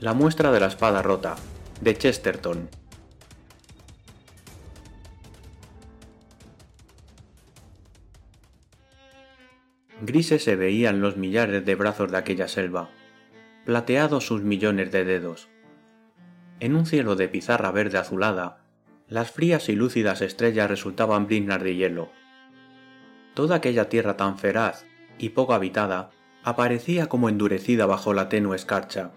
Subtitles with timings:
[0.00, 1.36] La muestra de la espada rota,
[1.82, 2.70] de Chesterton.
[10.00, 12.88] Grises se veían los millares de brazos de aquella selva,
[13.66, 15.50] plateados sus millones de dedos.
[16.60, 18.64] En un cielo de pizarra verde azulada,
[19.06, 22.10] las frías y lúcidas estrellas resultaban briznas de hielo.
[23.34, 24.86] Toda aquella tierra tan feraz
[25.18, 26.08] y poco habitada
[26.42, 29.10] aparecía como endurecida bajo la tenue escarcha.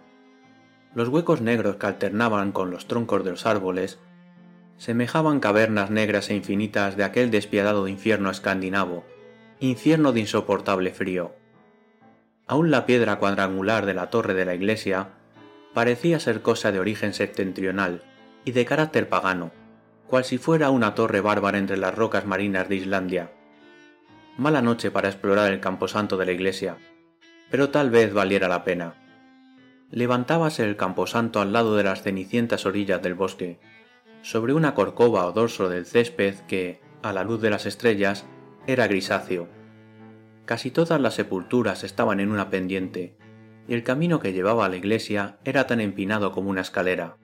[0.95, 3.99] Los huecos negros que alternaban con los troncos de los árboles
[4.77, 9.03] semejaban cavernas negras e infinitas de aquel despiadado infierno escandinavo,
[9.59, 11.33] infierno de insoportable frío.
[12.45, 15.09] Aún la piedra cuadrangular de la torre de la iglesia
[15.73, 18.03] parecía ser cosa de origen septentrional
[18.45, 19.51] y de carácter pagano,
[20.07, 23.31] cual si fuera una torre bárbara entre las rocas marinas de Islandia.
[24.37, 26.77] Mala noche para explorar el camposanto de la iglesia,
[27.49, 29.02] pero tal vez valiera la pena.
[29.93, 33.59] Levantábase el camposanto al lado de las cenicientas orillas del bosque,
[34.23, 38.25] sobre una corcova o dorso del césped que, a la luz de las estrellas,
[38.65, 39.47] era grisáceo.
[40.45, 43.15] Casi todas las sepulturas estaban en una pendiente,
[43.67, 47.17] y el camino que llevaba a la iglesia era tan empinado como una escalera.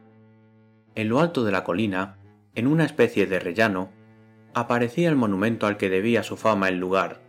[0.94, 2.20] En lo alto de la colina,
[2.54, 3.90] en una especie de rellano,
[4.54, 7.24] aparecía el monumento al que debía su fama el lugar.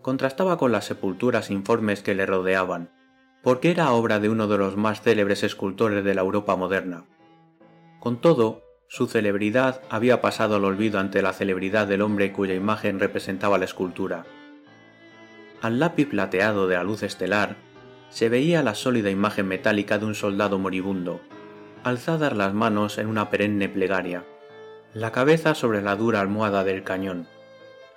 [0.00, 2.90] Contrastaba con las sepulturas informes que le rodeaban,
[3.44, 7.04] porque era obra de uno de los más célebres escultores de la Europa moderna.
[8.00, 12.98] Con todo, su celebridad había pasado al olvido ante la celebridad del hombre cuya imagen
[12.98, 14.24] representaba la escultura.
[15.60, 17.56] Al lápiz plateado de la luz estelar
[18.08, 21.20] se veía la sólida imagen metálica de un soldado moribundo,
[21.82, 24.24] alzadas las manos en una perenne plegaria,
[24.94, 27.26] la cabeza sobre la dura almohada del cañón,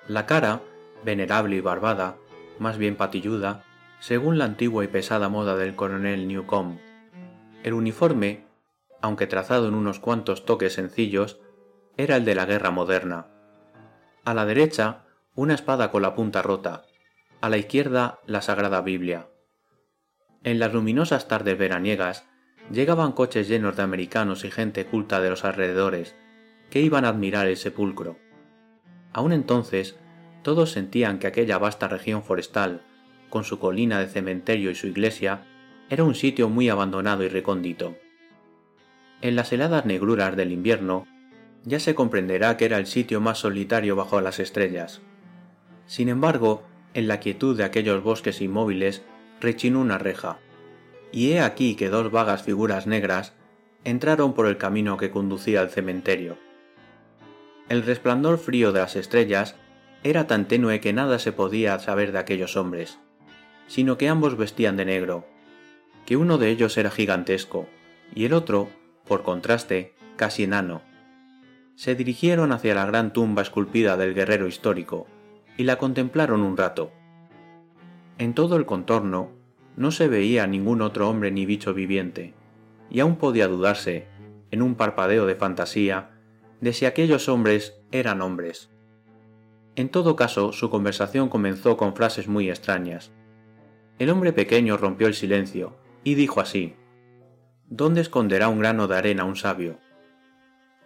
[0.09, 0.62] la cara,
[1.06, 2.18] venerable y barbada,
[2.59, 3.64] más bien patilluda,
[4.00, 6.80] según la antigua y pesada moda del coronel Newcomb.
[7.63, 8.46] El uniforme,
[9.02, 11.40] aunque trazado en unos cuantos toques sencillos,
[11.97, 13.28] era el de la guerra moderna.
[14.24, 16.85] A la derecha, una espada con la punta rota,
[17.41, 19.28] a la izquierda, la Sagrada Biblia.
[20.44, 22.28] En las luminosas tardes veraniegas,
[22.72, 26.16] llegaban coches llenos de americanos y gente culta de los alrededores,
[26.69, 28.18] que iban a admirar el sepulcro.
[29.14, 29.97] Aún entonces,
[30.44, 32.81] todos sentían que aquella vasta región forestal,
[33.30, 35.42] con su colina de cementerio y su iglesia,
[35.90, 37.96] era un sitio muy abandonado y recóndito.
[39.22, 41.08] En las heladas negruras del invierno,
[41.64, 45.02] ya se comprenderá que era el sitio más solitario bajo las estrellas.
[45.86, 49.04] Sin embargo, en la quietud de aquellos bosques inmóviles
[49.42, 50.40] rechinó una reja,
[51.12, 53.34] y he aquí que dos vagas figuras negras
[53.84, 56.38] entraron por el camino que conducía al cementerio.
[57.70, 59.56] El resplandor frío de las estrellas
[60.04, 63.00] era tan tenue que nada se podía saber de aquellos hombres,
[63.67, 65.25] sino que ambos vestían de negro,
[66.05, 67.67] que uno de ellos era gigantesco,
[68.16, 68.69] y el otro
[69.07, 70.81] por contraste, casi enano.
[71.75, 75.07] Se dirigieron hacia la gran tumba esculpida del guerrero histórico,
[75.55, 76.91] y la contemplaron un rato.
[78.17, 79.31] En todo el contorno
[79.75, 82.34] no se veía ningún otro hombre ni bicho viviente,
[82.89, 84.07] y aún podía dudarse,
[84.51, 86.11] en un parpadeo de fantasía,
[86.61, 88.69] de si aquellos hombres eran hombres.
[89.75, 93.11] En todo caso, su conversación comenzó con frases muy extrañas.
[94.00, 96.75] El hombre pequeño rompió el silencio y dijo así
[97.66, 99.80] ¿Dónde esconderá un grano de arena un sabio?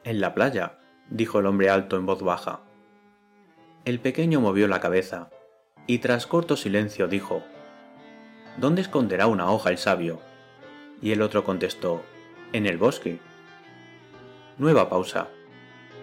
[0.03, 0.79] En la playa,
[1.09, 2.61] dijo el hombre alto en voz baja.
[3.83, 5.29] El pequeño movió la cabeza,
[5.87, 7.43] y tras corto silencio dijo,
[8.57, 10.21] ¿Dónde esconderá una hoja el sabio?
[11.01, 12.01] Y el otro contestó,
[12.53, 13.19] En el bosque.
[14.57, 15.27] Nueva pausa.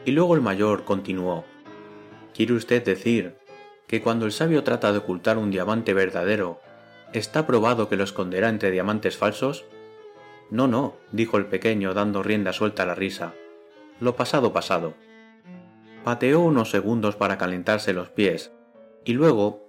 [0.04, 1.44] Y luego el mayor continuó,
[2.34, 3.36] ¿Quiere usted decir
[3.86, 6.60] que cuando el sabio trata de ocultar un diamante verdadero,
[7.12, 9.64] está probado que lo esconderá entre diamantes falsos?
[10.50, 13.34] No, no, dijo el pequeño dando rienda suelta a la risa.
[14.00, 14.94] Lo pasado pasado.
[16.04, 18.52] Pateó unos segundos para calentarse los pies,
[19.04, 19.66] y luego...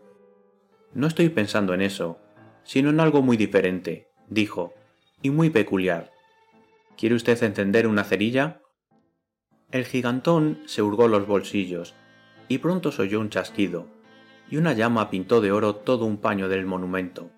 [0.93, 2.19] No estoy pensando en eso,
[2.63, 4.73] sino en algo muy diferente, dijo,
[5.21, 6.11] y muy peculiar.
[6.97, 8.61] ¿Quiere usted encender una cerilla?
[9.71, 11.93] El gigantón se hurgó los bolsillos,
[12.47, 13.87] y pronto se oyó un chasquido,
[14.49, 17.29] y una llama pintó de oro todo un paño del monumento.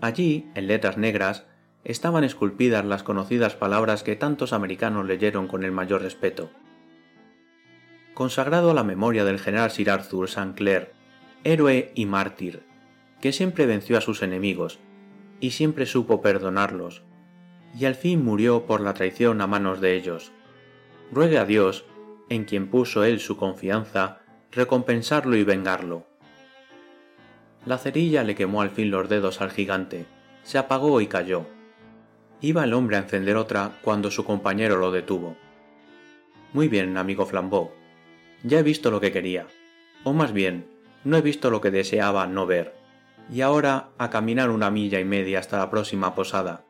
[0.00, 1.46] Allí, en letras negras,
[1.84, 6.50] estaban esculpidas las conocidas palabras que tantos americanos leyeron con el mayor respeto.
[8.14, 10.54] Consagrado a la memoria del general Sir Arthur St.
[10.54, 10.92] Clair,
[11.44, 12.62] héroe y mártir,
[13.20, 14.78] que siempre venció a sus enemigos
[15.40, 17.02] y siempre supo perdonarlos,
[17.78, 20.32] y al fin murió por la traición a manos de ellos.
[21.12, 21.84] Ruegue a Dios,
[22.28, 24.20] en quien puso él su confianza,
[24.50, 26.06] recompensarlo y vengarlo.
[27.68, 30.06] La cerilla le quemó al fin los dedos al gigante,
[30.42, 31.44] se apagó y cayó
[32.40, 35.36] Iba el hombre a encender otra cuando su compañero lo detuvo.
[36.54, 37.72] Muy bien, amigo Flambeau.
[38.42, 39.48] Ya he visto lo que quería.
[40.02, 40.66] O más bien,
[41.04, 42.74] no he visto lo que deseaba no ver.
[43.30, 46.64] Y ahora a caminar una milla y media hasta la próxima posada.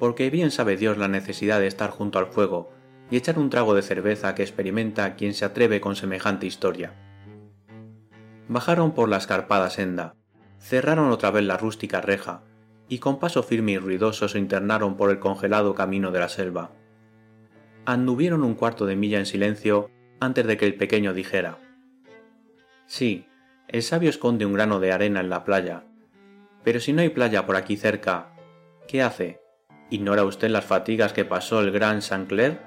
[0.00, 2.72] Porque bien sabe Dios la necesidad de estar junto al fuego
[3.08, 6.92] y echar un trago de cerveza que experimenta quien se atreve con semejante historia.
[8.48, 10.16] Bajaron por la escarpada senda,
[10.64, 12.42] cerraron otra vez la rústica reja,
[12.88, 16.70] y con paso firme y ruidoso se internaron por el congelado camino de la selva.
[17.84, 19.90] Anduvieron un cuarto de milla en silencio
[20.20, 21.58] antes de que el pequeño dijera
[22.86, 23.26] Sí,
[23.68, 25.84] el sabio esconde un grano de arena en la playa,
[26.62, 28.30] pero si no hay playa por aquí cerca,
[28.88, 29.42] ¿qué hace?
[29.90, 32.58] ¿Ignora usted las fatigas que pasó el gran Saint-Clair?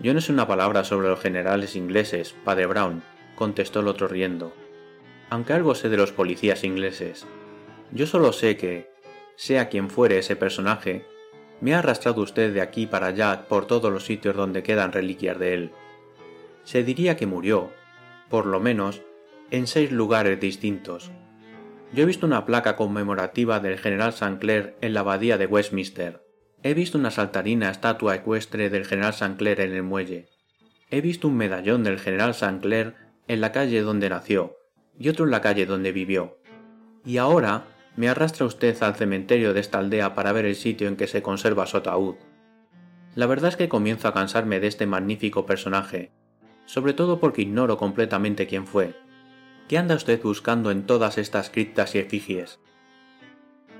[0.00, 3.02] Yo no sé una palabra sobre los generales ingleses, padre Brown,
[3.36, 4.54] contestó el otro riendo,
[5.34, 7.26] aunque algo sé de los policías ingleses.
[7.90, 8.88] Yo solo sé que,
[9.34, 11.06] sea quien fuere ese personaje,
[11.60, 15.36] me ha arrastrado usted de aquí para allá por todos los sitios donde quedan reliquias
[15.40, 15.72] de él.
[16.62, 17.72] Se diría que murió,
[18.30, 19.02] por lo menos,
[19.50, 21.10] en seis lugares distintos.
[21.92, 26.22] Yo he visto una placa conmemorativa del general Sancler en la abadía de Westminster.
[26.62, 30.28] He visto una saltarina estatua ecuestre del general Sancler en el muelle.
[30.92, 32.94] He visto un medallón del general Sancler
[33.26, 34.58] en la calle donde nació
[34.98, 36.38] y otro en la calle donde vivió.
[37.04, 37.64] Y ahora
[37.96, 41.22] me arrastra usted al cementerio de esta aldea para ver el sitio en que se
[41.22, 42.16] conserva su ataúd.
[43.14, 46.10] La verdad es que comienzo a cansarme de este magnífico personaje,
[46.66, 48.96] sobre todo porque ignoro completamente quién fue.
[49.68, 52.58] ¿Qué anda usted buscando en todas estas criptas y efigies?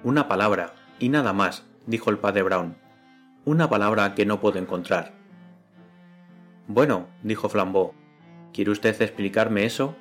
[0.02, 2.76] Una palabra, y nada más, dijo el padre Brown.
[3.44, 5.12] Una palabra que no puedo encontrar.
[6.66, 7.92] Bueno, dijo Flambeau,
[8.52, 9.96] ¿quiere usted explicarme eso?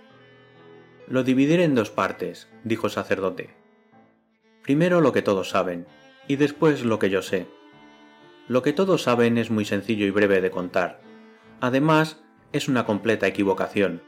[1.07, 3.49] Lo dividiré en dos partes, dijo el sacerdote.
[4.61, 5.85] Primero lo que todos saben,
[6.27, 7.45] y después lo que yo sé.
[8.47, 11.01] Lo que todos saben es muy sencillo y breve de contar.
[11.59, 12.21] Además,
[12.53, 14.01] es una completa equivocación.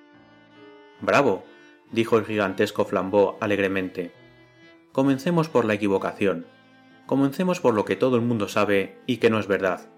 [1.01, 1.43] Bravo,
[1.91, 4.11] dijo el gigantesco Flambeau alegremente.
[4.91, 6.45] Comencemos por la equivocación.
[7.05, 9.89] Comencemos por lo que todo el mundo sabe y que no es verdad.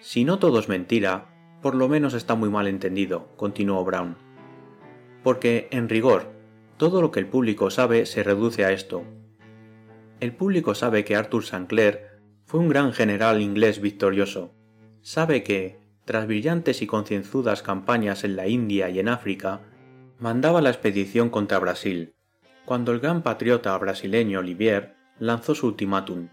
[0.00, 1.26] Si no todo es mentira,
[1.62, 4.16] por lo menos está muy mal entendido, continuó Brown.
[5.22, 6.32] Porque, en rigor,
[6.76, 9.04] todo lo que el público sabe se reduce a esto.
[10.18, 14.54] El público sabe que Arthur Sanclair fue un gran general inglés victorioso.
[15.00, 19.60] Sabe que, tras brillantes y concienzudas campañas en la India y en África,
[20.18, 22.14] mandaba la expedición contra Brasil,
[22.64, 26.28] cuando el gran patriota brasileño Olivier lanzó su ultimátum.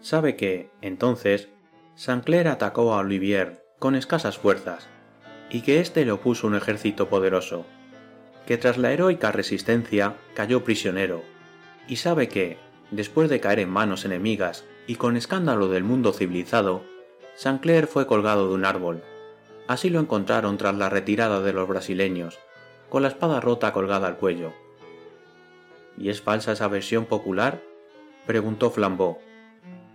[0.00, 1.48] Sabe que, entonces,
[1.96, 4.88] Sanclair atacó a Olivier con escasas fuerzas,
[5.50, 7.66] y que éste le opuso un ejército poderoso
[8.46, 11.22] que tras la heroica resistencia cayó prisionero,
[11.88, 12.58] y sabe que,
[12.90, 16.84] después de caer en manos enemigas y con escándalo del mundo civilizado,
[17.34, 19.02] Sancler fue colgado de un árbol.
[19.66, 22.38] Así lo encontraron tras la retirada de los brasileños,
[22.88, 24.52] con la espada rota colgada al cuello.
[25.98, 27.62] ¿Y es falsa esa versión popular?
[28.26, 29.18] preguntó Flambeau.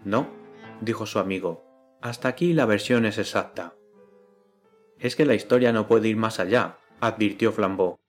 [0.03, 0.27] No,
[0.81, 1.63] dijo su amigo.
[2.01, 3.75] Hasta aquí la versión es exacta.
[4.99, 8.00] Es que la historia no puede ir más allá, advirtió Flambeau.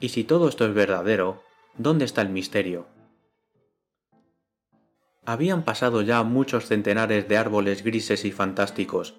[0.00, 1.42] Y si todo esto es verdadero,
[1.76, 2.86] ¿dónde está el misterio?
[5.26, 9.16] Habían pasado ya muchos centenares de árboles grises y fantásticos,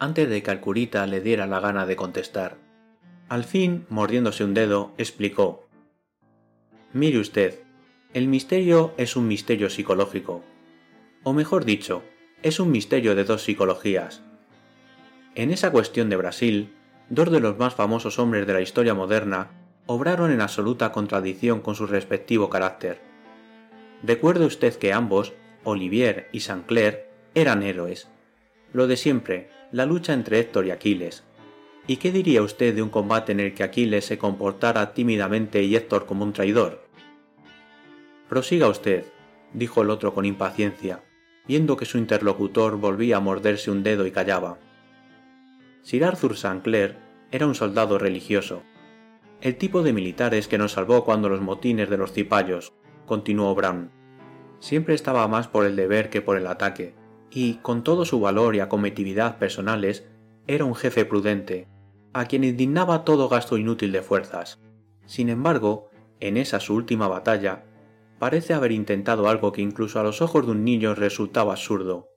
[0.00, 2.56] antes de que al curita le diera la gana de contestar.
[3.28, 5.68] Al fin, mordiéndose un dedo, explicó.
[6.92, 7.60] Mire usted,
[8.12, 10.44] el misterio es un misterio psicológico.
[11.22, 12.02] O mejor dicho,
[12.42, 14.22] es un misterio de dos psicologías.
[15.36, 16.74] En esa cuestión de Brasil,
[17.08, 21.74] dos de los más famosos hombres de la historia moderna obraron en absoluta contradicción con
[21.74, 23.00] su respectivo carácter.
[24.02, 28.08] Recuerde usted que ambos, Olivier y Saint-Clair, eran héroes.
[28.72, 31.24] Lo de siempre, la lucha entre Héctor y Aquiles.
[31.86, 35.76] ¿Y qué diría usted de un combate en el que Aquiles se comportara tímidamente y
[35.76, 36.84] Héctor como un traidor?
[38.28, 39.04] Prosiga usted,
[39.52, 41.02] dijo el otro con impaciencia,
[41.46, 44.58] viendo que su interlocutor volvía a morderse un dedo y callaba.
[45.82, 46.96] Sir Arthur Saint-Clair
[47.30, 48.62] era un soldado religioso,
[49.40, 52.72] el tipo de militares que nos salvó cuando los motines de los cipayos,
[53.06, 53.90] continuó Brown.
[54.60, 56.94] Siempre estaba más por el deber que por el ataque,
[57.30, 60.06] y, con todo su valor y acometividad personales,
[60.46, 61.68] era un jefe prudente,
[62.12, 64.60] a quien indignaba todo gasto inútil de fuerzas.
[65.04, 67.64] Sin embargo, en esa su última batalla,
[68.18, 72.08] parece haber intentado algo que incluso a los ojos de un niño resultaba absurdo.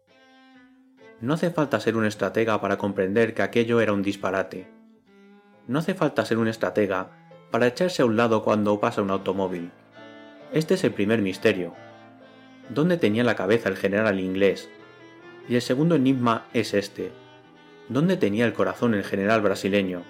[1.19, 4.76] No hace falta ser un estratega para comprender que aquello era un disparate.
[5.67, 7.09] No hace falta ser un estratega
[7.51, 9.71] para echarse a un lado cuando pasa un automóvil.
[10.53, 11.73] Este es el primer misterio.
[12.69, 14.69] ¿Dónde tenía la cabeza el general inglés?
[15.49, 17.11] Y el segundo enigma es este.
[17.89, 20.03] ¿Dónde tenía el corazón el general brasileño?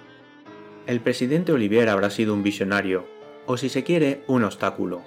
[0.86, 3.06] El presidente Olivier habrá sido un visionario,
[3.46, 5.02] o si se quiere, un obstáculo.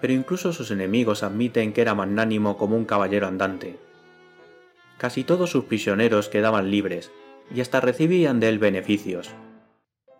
[0.00, 3.78] Pero incluso sus enemigos admiten que era magnánimo como un caballero andante.
[4.98, 7.10] Casi todos sus prisioneros quedaban libres,
[7.54, 9.34] y hasta recibían de él beneficios.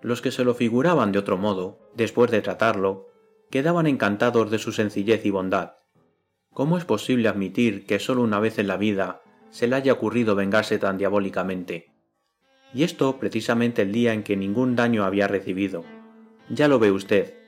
[0.05, 3.09] Los que se lo figuraban de otro modo, después de tratarlo,
[3.51, 5.77] quedaban encantados de su sencillez y bondad.
[6.53, 10.35] ¿Cómo es posible admitir que solo una vez en la vida se le haya ocurrido
[10.35, 11.95] vengarse tan diabólicamente?
[12.75, 15.87] Y esto precisamente el día en que ningún daño había recibido.
[16.51, 17.39] Ya lo ve usted.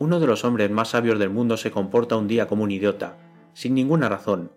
[0.00, 3.18] Uno de los hombres más sabios del mundo se comporta un día como un idiota,
[3.52, 4.50] sin ninguna razón.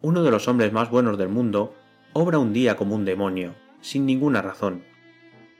[0.00, 1.74] Uno de los hombres más buenos del mundo
[2.12, 4.91] obra un día como un demonio, sin ninguna razón.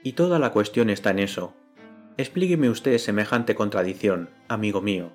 [0.03, 1.55] Y toda la cuestión está en eso,
[2.19, 5.13] Explíqueme usted semejante contradicción, amigo mío.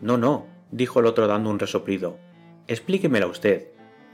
[0.00, 2.18] No, no, dijo el otro dando un resoplido.
[2.66, 3.68] Explíquemela usted.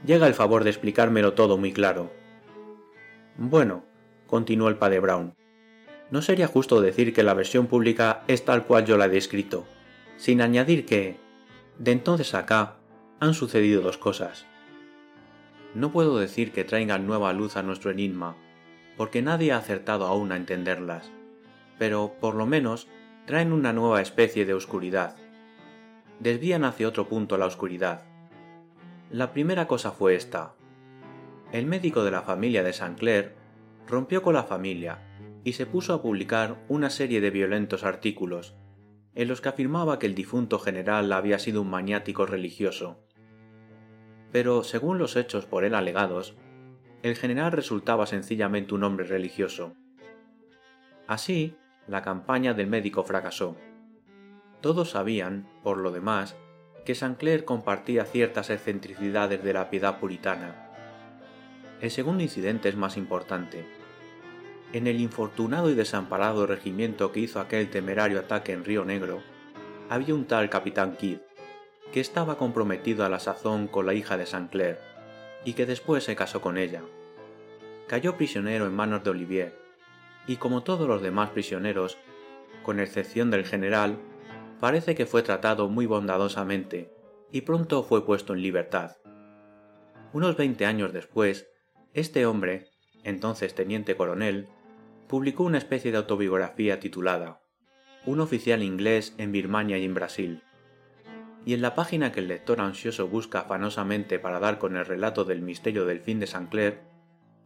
[0.05, 2.11] Llega el favor de explicármelo todo muy claro.
[3.35, 3.83] Bueno,
[4.27, 5.33] continuó el padre Brown,
[6.11, 9.65] no sería justo decir que la versión pública es tal cual yo la he descrito,
[10.17, 11.17] sin añadir que,
[11.79, 12.77] de entonces acá,
[13.19, 14.45] han sucedido dos cosas.
[15.73, 18.37] No puedo decir que traigan nueva luz a nuestro enigma,
[18.97, 21.11] porque nadie ha acertado aún a entenderlas,
[21.77, 22.87] pero por lo menos
[23.25, 25.15] traen una nueva especie de oscuridad.
[26.19, 28.03] Desvían hacia otro punto la oscuridad.
[29.11, 30.53] La primera cosa fue esta.
[31.51, 33.35] El médico de la familia de Saint Clair
[33.87, 34.99] rompió con la familia
[35.43, 38.55] y se puso a publicar una serie de violentos artículos,
[39.15, 42.99] en los que afirmaba que el difunto general había sido un maniático religioso.
[44.31, 46.35] Pero, según los hechos por él alegados,
[47.03, 49.75] el general resultaba sencillamente un hombre religioso.
[51.07, 51.55] Así,
[51.87, 53.55] la campaña del médico fracasó.
[54.61, 56.35] Todos sabían, por lo demás,
[56.85, 60.71] que Saint-Clair compartía ciertas excentricidades de la piedad puritana.
[61.79, 63.65] El segundo incidente es más importante.
[64.73, 69.21] En el infortunado y desamparado regimiento que hizo aquel temerario ataque en Río Negro,
[69.89, 71.19] había un tal capitán Kidd,
[71.93, 74.79] que estaba comprometido a la sazón con la hija de Saint-Clair,
[75.45, 76.81] y que después se casó con ella.
[77.87, 79.57] Cayó prisionero en manos de Olivier,
[80.27, 81.97] y como todos los demás prisioneros,
[82.63, 83.97] con excepción del general,
[84.59, 86.91] parece que fue tratado muy bondadosamente
[87.31, 88.97] y pronto fue puesto en libertad.
[90.13, 91.47] Unos veinte años después,
[91.93, 92.69] este hombre,
[93.03, 94.47] entonces teniente coronel,
[95.07, 97.41] publicó una especie de autobiografía titulada
[98.05, 100.43] Un oficial inglés en Birmania y en Brasil,
[101.47, 105.23] y en la página que el lector ansioso busca afanosamente para dar con el relato
[105.23, 106.81] del misterio del fin de Saint Clair,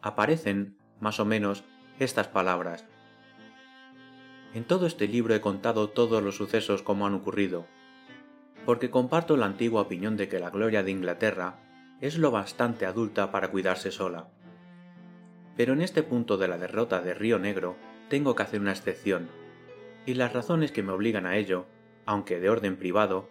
[0.01, 1.63] aparecen, más o menos,
[2.00, 2.88] estas palabras.
[4.55, 7.67] En todo este libro he contado todos los sucesos como han ocurrido,
[8.65, 11.60] porque comparto la antigua opinión de que la gloria de Inglaterra
[12.00, 14.29] es lo bastante adulta para cuidarse sola.
[15.55, 17.75] Pero en este punto de la derrota de Río Negro
[18.10, 19.29] tengo que hacer una excepción,
[20.08, 21.67] y las razones que me obligan a ello,
[22.08, 23.29] aunque de orden privado,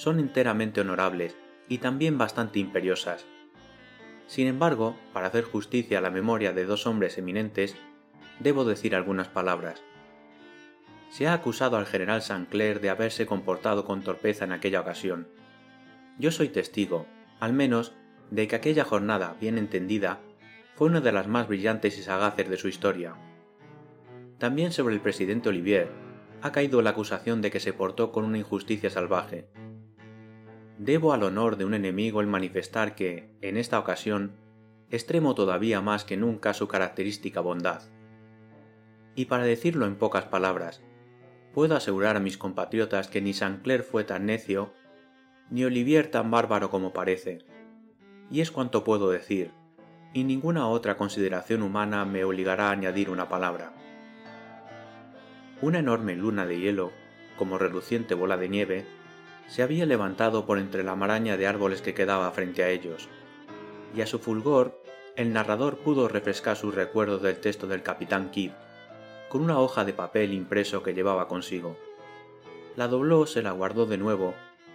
[0.00, 1.36] son enteramente honorables
[1.68, 3.26] y también bastante imperiosas.
[4.26, 7.76] Sin embargo, para hacer justicia a la memoria de dos hombres eminentes,
[8.38, 9.82] debo decir algunas palabras.
[11.10, 15.28] Se ha acusado al general Saint-Clair de haberse comportado con torpeza en aquella ocasión.
[16.18, 17.04] Yo soy testigo,
[17.38, 17.92] al menos,
[18.30, 20.20] de que aquella jornada, bien entendida,
[20.76, 23.16] fue una de las más brillantes y sagaces de su historia.
[24.38, 25.90] También sobre el presidente Olivier
[26.40, 29.46] ha caído la acusación de que se portó con una injusticia salvaje,
[30.80, 34.32] Debo al honor de un enemigo el manifestar que, en esta ocasión,
[34.88, 37.82] extremo todavía más que nunca su característica bondad.
[39.14, 40.80] Y para decirlo en pocas palabras,
[41.52, 44.72] puedo asegurar a mis compatriotas que ni Saint-Clair fue tan necio,
[45.50, 47.44] ni Olivier tan bárbaro como parece.
[48.30, 49.50] Y es cuanto puedo decir,
[50.14, 53.74] y ninguna otra consideración humana me obligará a añadir una palabra.
[55.60, 56.90] Una enorme luna de hielo,
[57.36, 58.86] como reluciente bola de nieve,
[59.50, 63.08] se había levantado por entre la maraña de árboles que quedaba frente a ellos,
[63.96, 64.80] y a su fulgor
[65.16, 68.52] el narrador pudo refrescar sus recuerdos del texto del capitán Kidd,
[69.28, 71.76] con una hoja de papel impreso que llevaba consigo.
[72.76, 74.34] La dobló, se la guardó de nuevo,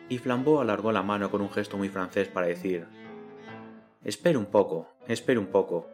[0.10, 2.86] y Flambeau alargó la mano con un gesto muy francés para decir
[4.04, 5.88] Espere un poco, espere un poco.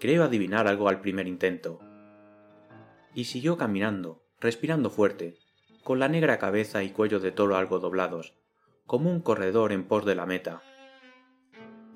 [0.00, 1.80] Creo adivinar algo al primer intento.
[3.14, 5.36] Y siguió caminando, respirando fuerte,
[5.82, 8.34] con la negra cabeza y cuello de toro algo doblados,
[8.86, 10.62] como un corredor en pos de la meta.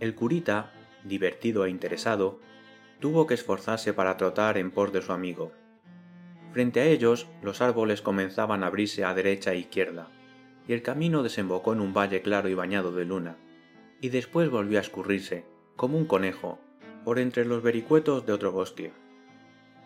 [0.00, 0.73] El curita,
[1.05, 2.40] divertido e interesado,
[3.00, 5.52] tuvo que esforzarse para trotar en pos de su amigo.
[6.52, 10.09] Frente a ellos, los árboles comenzaban a abrirse a derecha e izquierda,
[10.66, 13.37] y el camino desembocó en un valle claro y bañado de luna,
[14.00, 15.45] y después volvió a escurrirse,
[15.76, 16.59] como un conejo,
[17.05, 18.93] por entre los vericuetos de otro bosque.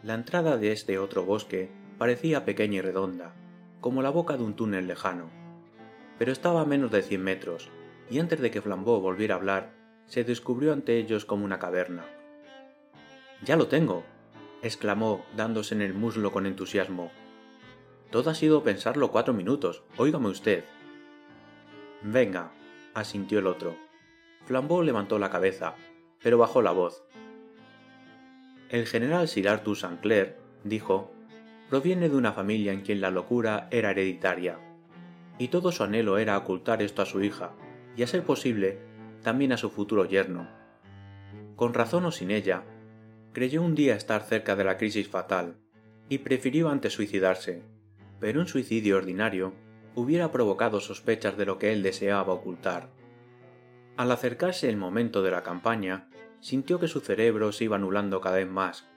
[0.03, 3.35] La entrada de este otro bosque parecía pequeña y redonda,
[3.81, 5.31] como la boca de un túnel lejano,
[6.19, 7.71] pero estaba a menos de cien metros,
[8.11, 9.73] y antes de que Flambeau volviera a hablar,
[10.07, 12.05] se descubrió ante ellos como una caverna.
[13.45, 14.05] Ya lo tengo,
[14.63, 17.11] exclamó, dándose en el muslo con entusiasmo.
[18.11, 20.65] Todo ha sido pensarlo cuatro minutos, óigame usted.
[22.03, 22.53] Venga,
[22.93, 23.77] asintió el otro.
[24.45, 25.75] Flambeau levantó la cabeza,
[26.23, 27.05] pero bajó la voz.
[28.69, 29.79] El general Sir Arthur.
[30.01, 31.13] Clair, dijo,
[31.71, 34.59] proviene de una familia en quien la locura era hereditaria,
[35.39, 37.53] y todo su anhelo era ocultar esto a su hija,
[37.97, 38.81] y a ser posible,
[39.23, 40.49] también a su futuro yerno.
[41.55, 42.65] Con razón o sin ella,
[43.33, 45.59] creyó un día estar cerca de la crisis fatal,
[46.09, 47.63] y prefirió antes suicidarse,
[48.19, 49.55] pero un suicidio ordinario
[49.95, 52.91] hubiera provocado sospechas de lo que él deseaba ocultar.
[53.97, 56.09] Al acercarse el momento de la campaña,
[56.41, 58.89] sintió que su cerebro se iba anulando cada vez más,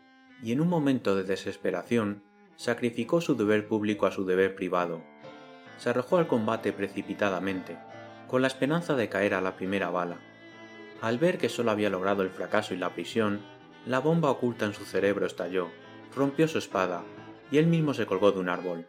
[0.42, 2.24] y en un momento de desesperación
[2.56, 5.02] sacrificó su deber público a su deber privado.
[5.78, 7.78] Se arrojó al combate precipitadamente,
[8.28, 10.18] con la esperanza de caer a la primera bala.
[11.02, 13.42] Al ver que solo había logrado el fracaso y la prisión,
[13.86, 15.70] la bomba oculta en su cerebro estalló,
[16.16, 17.04] rompió su espada,
[17.52, 18.88] y él mismo se colgó de un árbol.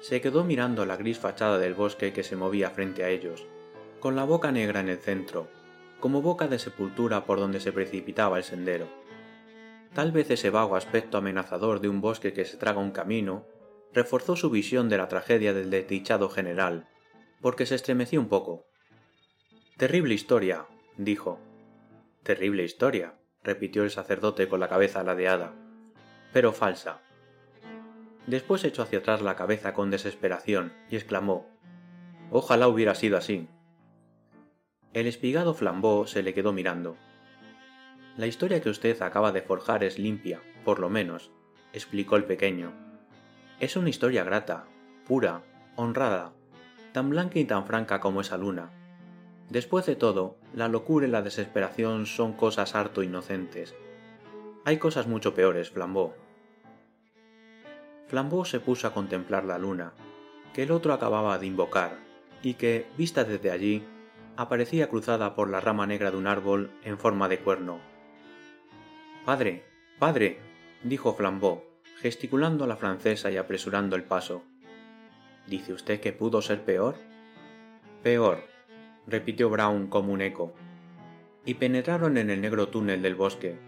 [0.00, 3.46] Se quedó mirando la gris fachada del bosque que se movía frente a ellos,
[4.00, 5.48] con la boca negra en el centro,
[5.98, 8.86] como boca de sepultura por donde se precipitaba el sendero.
[9.94, 13.46] Tal vez ese vago aspecto amenazador de un bosque que se traga un camino
[13.92, 16.88] reforzó su visión de la tragedia del desdichado general,
[17.40, 18.66] porque se estremeció un poco.
[19.76, 21.38] Terrible historia, dijo.
[22.24, 25.54] Terrible historia, repitió el sacerdote con la cabeza ladeada.
[26.32, 27.00] Pero falsa.
[28.26, 31.46] Después echó hacia atrás la cabeza con desesperación y exclamó
[32.32, 33.48] Ojalá hubiera sido así.
[34.92, 36.96] El espigado Flambeau se le quedó mirando.
[38.16, 41.32] La historia que usted acaba de forjar es limpia, por lo menos,
[41.72, 42.72] explicó el pequeño.
[43.58, 44.66] Es una historia grata,
[45.04, 45.42] pura,
[45.74, 46.32] honrada,
[46.92, 48.70] tan blanca y tan franca como esa luna.
[49.50, 53.74] Después de todo, la locura y la desesperación son cosas harto inocentes.
[54.64, 56.14] Hay cosas mucho peores, Flambeau.
[58.06, 59.92] Flambeau se puso a contemplar la luna,
[60.52, 61.98] que el otro acababa de invocar,
[62.42, 63.82] y que, vista desde allí,
[64.36, 67.93] aparecía cruzada por la rama negra de un árbol en forma de cuerno.
[69.24, 69.64] Padre,
[69.98, 70.38] padre,
[70.82, 71.62] dijo Flambeau,
[72.00, 74.42] gesticulando a la francesa y apresurando el paso.
[75.46, 76.96] ¿Dice usted que pudo ser peor?
[78.02, 78.44] Peor,
[79.06, 80.54] repitió Brown como un eco.
[81.44, 83.58] Y penetraron en el negro túnel del bosque,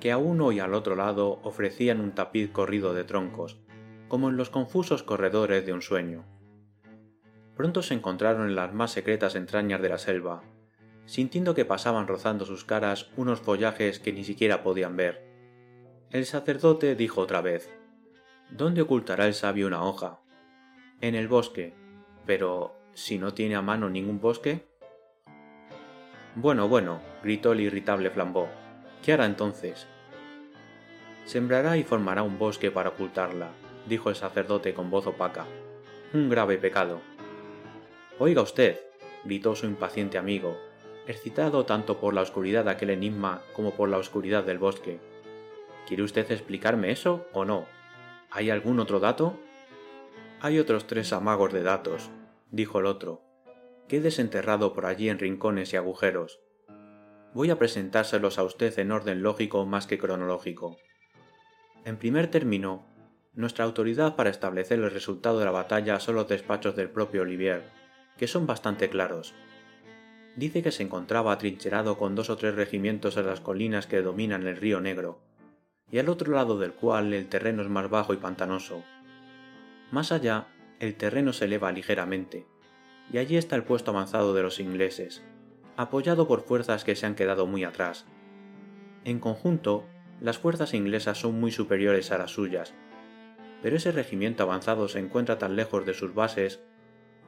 [0.00, 3.58] que a uno y al otro lado ofrecían un tapiz corrido de troncos,
[4.08, 6.24] como en los confusos corredores de un sueño
[7.60, 10.42] pronto se encontraron en las más secretas entrañas de la selva,
[11.10, 15.26] sintiendo que pasaban rozando sus caras unos follajes que ni siquiera podían ver.
[16.12, 17.68] El sacerdote dijo otra vez
[18.48, 20.20] ¿Dónde ocultará el sabio una hoja?
[21.00, 21.74] En el bosque.
[22.26, 24.68] Pero si no tiene a mano ningún bosque.
[26.36, 28.46] Bueno, bueno, gritó el irritable Flambeau.
[29.02, 29.88] ¿Qué hará entonces?
[31.24, 33.48] Sembrará y formará un bosque para ocultarla,
[33.88, 35.44] dijo el sacerdote con voz opaca.
[36.14, 37.00] Un grave pecado.
[38.20, 38.78] Oiga usted,
[39.24, 40.69] gritó su impaciente amigo,
[41.06, 45.00] excitado tanto por la oscuridad de aquel enigma como por la oscuridad del bosque.
[45.86, 47.66] ¿Quiere usted explicarme eso o no?
[48.30, 49.38] ¿Hay algún otro dato?
[50.40, 52.10] Hay otros tres amagos de datos,
[52.50, 53.22] dijo el otro,
[53.88, 56.40] que he desenterrado por allí en rincones y agujeros.
[57.34, 60.78] Voy a presentárselos a usted en orden lógico más que cronológico.
[61.84, 62.86] En primer término,
[63.34, 67.64] nuestra autoridad para establecer el resultado de la batalla son los despachos del propio Olivier,
[68.16, 69.34] que son bastante claros.
[70.40, 74.46] Dice que se encontraba atrincherado con dos o tres regimientos en las colinas que dominan
[74.46, 75.20] el río Negro,
[75.92, 78.82] y al otro lado del cual el terreno es más bajo y pantanoso.
[79.90, 80.46] Más allá,
[80.78, 82.46] el terreno se eleva ligeramente,
[83.12, 85.22] y allí está el puesto avanzado de los ingleses,
[85.76, 88.06] apoyado por fuerzas que se han quedado muy atrás.
[89.04, 89.84] En conjunto,
[90.22, 92.72] las fuerzas inglesas son muy superiores a las suyas,
[93.62, 96.62] pero ese regimiento avanzado se encuentra tan lejos de sus bases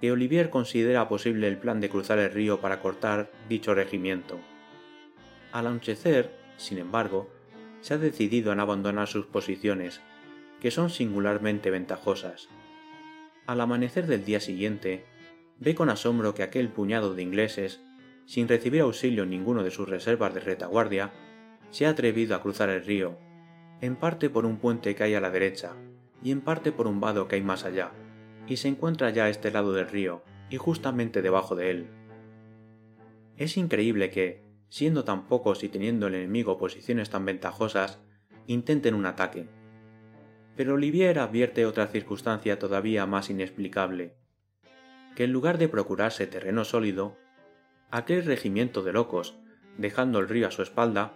[0.03, 4.41] que Olivier considera posible el plan de cruzar el río para cortar dicho regimiento.
[5.53, 7.31] Al anochecer, sin embargo,
[7.83, 10.01] se ha decidido en abandonar sus posiciones,
[10.61, 12.49] que son singularmente ventajosas.
[13.47, 15.05] Al amanecer del día siguiente,
[15.61, 17.81] ve con asombro que aquel puñado de ingleses,
[18.27, 21.13] sin recibir auxilio ninguno de sus reservas de retaguardia,
[21.71, 23.19] se ha atrevido a cruzar el río,
[23.81, 25.77] en parte por un puente que hay a la derecha
[26.25, 27.93] y en parte por un vado que hay más allá
[28.47, 31.87] y se encuentra ya a este lado del río y justamente debajo de él.
[33.37, 38.01] Es increíble que, siendo tan pocos y teniendo el enemigo posiciones tan ventajosas,
[38.47, 39.49] intenten un ataque.
[40.57, 44.17] Pero Olivier advierte otra circunstancia todavía más inexplicable,
[45.17, 47.17] que en lugar de procurarse terreno sólido,
[47.91, 49.39] aquel regimiento de locos,
[49.79, 51.15] dejando el río a su espalda,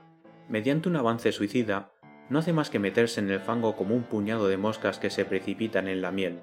[0.48, 1.92] mediante un avance suicida,
[2.28, 5.24] no hace más que meterse en el fango como un puñado de moscas que se
[5.24, 6.40] precipitan en la miel.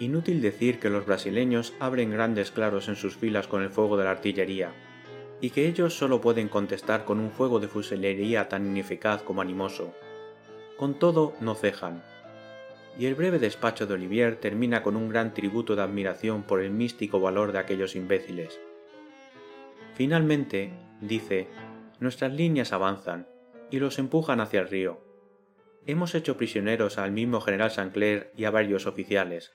[0.00, 4.04] Inútil decir que los brasileños abren grandes claros en sus filas con el fuego de
[4.04, 4.72] la artillería,
[5.40, 9.94] y que ellos solo pueden contestar con un fuego de fusilería tan ineficaz como animoso.
[10.76, 12.02] Con todo, no cejan.
[12.98, 16.70] Y el breve despacho de Olivier termina con un gran tributo de admiración por el
[16.70, 18.58] místico valor de aquellos imbéciles.
[19.94, 21.48] Finalmente, dice,
[22.00, 23.28] nuestras líneas avanzan
[23.70, 25.00] y los empujan hacia el río.
[25.86, 29.52] Hemos hecho prisioneros al mismo general Sancler y a varios oficiales.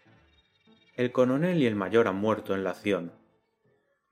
[0.99, 3.13] El coronel y el mayor han muerto en la acción.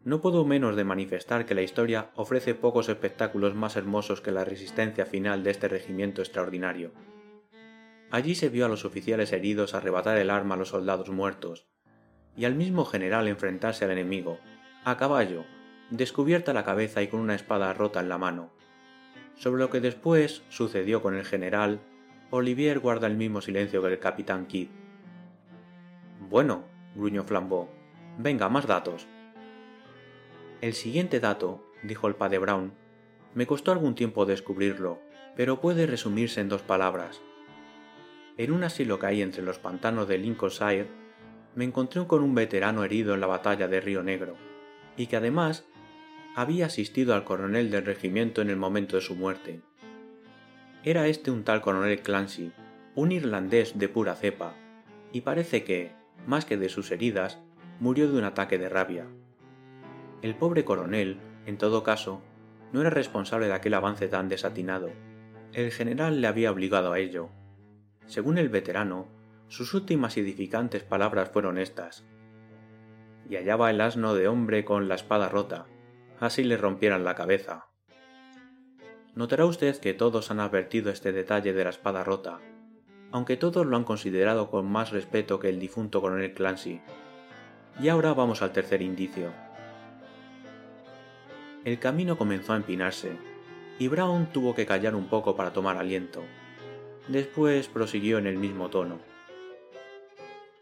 [0.06, 4.46] No puedo menos de manifestar que la historia ofrece pocos espectáculos más hermosos que la
[4.46, 6.94] resistencia final de este regimiento extraordinario.
[8.10, 11.68] Allí se vio a los oficiales heridos arrebatar el arma a los soldados muertos,
[12.38, 14.40] y al mismo general enfrentarse al enemigo,
[14.86, 15.44] a caballo,
[15.90, 18.54] descubierta la cabeza y con una espada rota en la mano.
[19.36, 21.82] Sobre lo que después sucedió con el general,
[22.32, 24.70] Olivier guarda el mismo silencio que el capitán Kidd.
[26.30, 27.70] Bueno, gruñó Flambeau,
[28.18, 29.08] venga, más datos.
[30.60, 32.74] El siguiente dato, dijo el padre Brown,
[33.36, 35.00] me costó algún tiempo descubrirlo,
[35.36, 37.22] pero puede resumirse en dos palabras.
[38.38, 40.88] En un asilo que hay entre los pantanos de Lincolnshire,
[41.56, 44.36] me encontré con un veterano herido en la batalla de Río Negro,
[44.96, 45.66] y que además
[46.36, 49.62] había asistido al coronel del regimiento en el momento de su muerte.
[50.84, 52.52] Era este un tal coronel Clancy,
[52.96, 54.56] un irlandés de pura cepa,
[55.12, 57.40] y parece que, más que de sus heridas,
[57.80, 59.06] murió de un ataque de rabia.
[60.22, 62.22] El pobre coronel, en todo caso,
[62.74, 64.90] no era responsable de aquel avance tan desatinado.
[65.54, 67.30] El general le había obligado a ello.
[68.06, 69.08] Según el veterano,
[69.48, 72.06] sus últimas edificantes palabras fueron estas.
[73.30, 75.66] Y hallaba el asno de hombre con la espada rota,
[76.20, 77.68] así le rompieran la cabeza.
[79.16, 82.40] Notará usted que todos han advertido este detalle de la espada rota,
[83.12, 86.82] aunque todos lo han considerado con más respeto que el difunto coronel Clancy.
[87.82, 89.32] Y ahora vamos al tercer indicio.
[91.64, 93.12] El camino comenzó a empinarse,
[93.80, 96.24] y Brown tuvo que callar un poco para tomar aliento.
[97.08, 99.00] Después prosiguió en el mismo tono.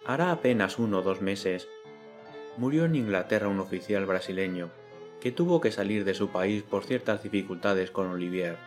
[0.05, 1.67] Hará apenas uno o dos meses,
[2.57, 4.69] murió en Inglaterra un oficial brasileño,
[5.19, 8.57] que tuvo que salir de su país por ciertas dificultades con Olivier.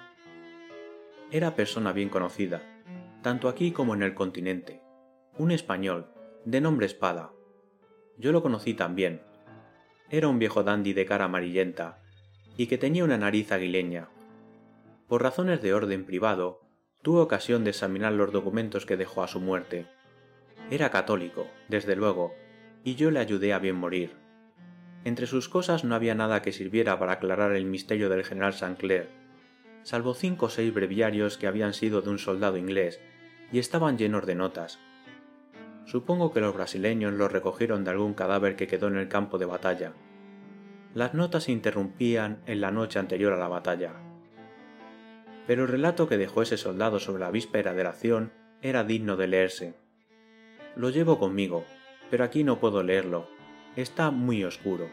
[1.31, 2.63] Era persona bien conocida,
[3.23, 4.83] tanto aquí como en el continente,
[5.37, 6.11] un español,
[6.45, 7.33] de nombre Espada.
[8.17, 9.23] Yo lo conocí también.
[10.11, 12.01] Era un viejo dandy de cara amarillenta,
[12.57, 14.09] y que tenía una nariz aguileña.
[15.07, 16.61] Por razones de orden privado,
[17.03, 19.87] tuvo ocasión de examinar los documentos que dejó a su muerte.
[20.71, 22.35] Era católico, desde luego,
[22.85, 24.17] y yo le ayudé a bien morir.
[25.05, 29.09] Entre sus cosas no había nada que sirviera para aclarar el misterio del general Sancler,
[29.83, 33.01] salvo cinco o seis breviarios que habían sido de un soldado inglés
[33.53, 34.79] y estaban llenos de notas.
[35.87, 39.47] Supongo que los brasileños los recogieron de algún cadáver que quedó en el campo de
[39.47, 39.95] batalla,
[40.95, 43.93] las notas se interrumpían en la noche anterior a la batalla.
[45.47, 49.17] Pero el relato que dejó ese soldado sobre la víspera de la acción era digno
[49.17, 49.75] de leerse.
[50.77, 51.65] Lo llevo conmigo,
[52.11, 53.29] pero aquí no puedo leerlo.
[53.77, 54.89] Está muy oscuro.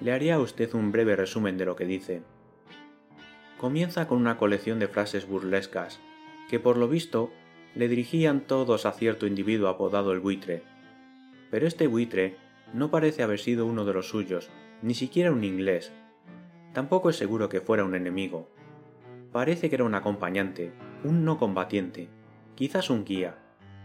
[0.00, 2.22] Le haría a usted un breve resumen de lo que dice.
[3.58, 5.98] Comienza con una colección de frases burlescas,
[6.50, 7.30] que por lo visto
[7.74, 10.62] le dirigían todos a cierto individuo apodado el buitre.
[11.50, 12.36] Pero este buitre
[12.74, 14.50] no parece haber sido uno de los suyos,
[14.82, 15.90] ni siquiera un inglés.
[16.74, 18.50] Tampoco es seguro que fuera un enemigo.
[19.32, 22.10] Parece que era un acompañante, un no combatiente,
[22.56, 23.38] quizás un guía,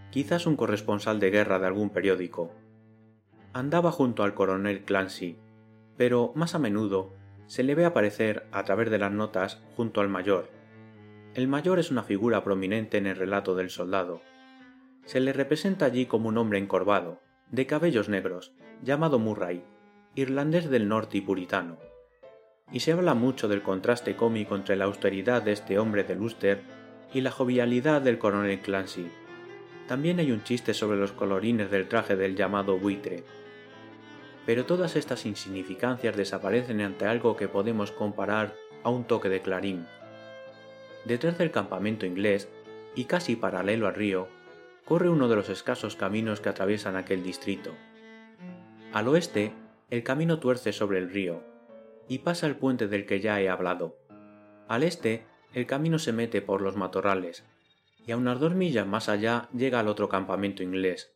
[0.09, 2.51] quizás un corresponsal de guerra de algún periódico.
[3.53, 5.37] Andaba junto al coronel Clancy,
[5.95, 7.13] pero más a menudo
[7.51, 10.47] se le ve aparecer a través de las notas junto al mayor.
[11.33, 14.21] El mayor es una figura prominente en el relato del soldado.
[15.03, 19.65] Se le representa allí como un hombre encorvado, de cabellos negros, llamado Murray,
[20.15, 21.77] irlandés del norte y puritano.
[22.71, 26.61] Y se habla mucho del contraste cómico entre la austeridad de este hombre de Luster
[27.13, 29.11] y la jovialidad del coronel Clancy.
[29.89, 33.25] También hay un chiste sobre los colorines del traje del llamado buitre.
[34.45, 39.85] Pero todas estas insignificancias desaparecen ante algo que podemos comparar a un toque de clarín.
[41.05, 42.49] Detrás del campamento inglés,
[42.95, 44.27] y casi paralelo al río,
[44.85, 47.71] corre uno de los escasos caminos que atraviesan aquel distrito.
[48.93, 49.53] Al oeste,
[49.89, 51.43] el camino tuerce sobre el río,
[52.07, 53.97] y pasa el puente del que ya he hablado.
[54.67, 57.45] Al este, el camino se mete por los matorrales,
[58.05, 61.13] y a unas dos millas más allá llega al otro campamento inglés.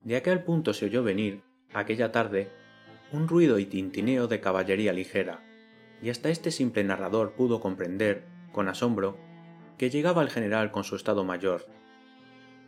[0.00, 2.50] De aquel punto se oyó venir, aquella tarde,
[3.12, 5.42] un ruido y tintineo de caballería ligera,
[6.02, 9.18] y hasta este simple narrador pudo comprender, con asombro,
[9.76, 11.66] que llegaba el general con su estado mayor.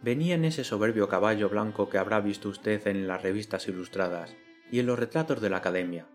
[0.02, 4.34] Venía en ese soberbio caballo blanco que habrá visto usted en las revistas ilustradas
[4.70, 6.06] y en los retratos de la academia.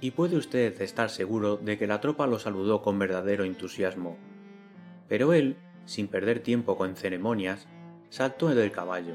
[0.00, 4.16] Y puede usted estar seguro de que la tropa lo saludó con verdadero entusiasmo.
[5.08, 7.66] Pero él, sin perder tiempo con ceremonias,
[8.10, 9.14] saltó del caballo,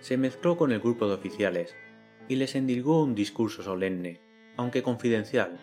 [0.00, 1.76] se mezcló con el grupo de oficiales
[2.30, 4.20] y les endilgó un discurso solemne,
[4.56, 5.58] aunque confidencial.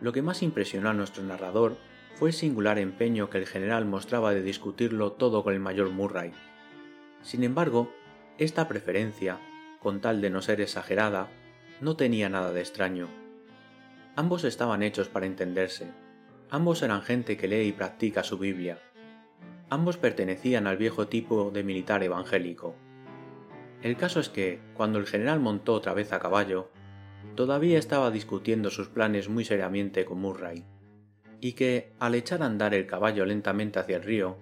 [0.00, 1.76] Lo que más impresionó a nuestro narrador
[2.14, 6.32] fue el singular empeño que el general mostraba de discutirlo todo con el mayor Murray.
[7.20, 7.92] Sin embargo,
[8.38, 9.38] esta preferencia,
[9.80, 11.28] con tal de no ser exagerada,
[11.82, 13.08] no tenía nada de extraño.
[14.16, 15.88] Ambos estaban hechos para entenderse,
[16.48, 18.78] ambos eran gente que lee y practica su Biblia,
[19.68, 22.74] ambos pertenecían al viejo tipo de militar evangélico.
[23.82, 26.70] El caso es que, cuando el general montó otra vez a caballo,
[27.34, 30.64] todavía estaba discutiendo sus planes muy seriamente con Murray
[31.40, 34.36] y que, al echar a andar el caballo lentamente hacia el río,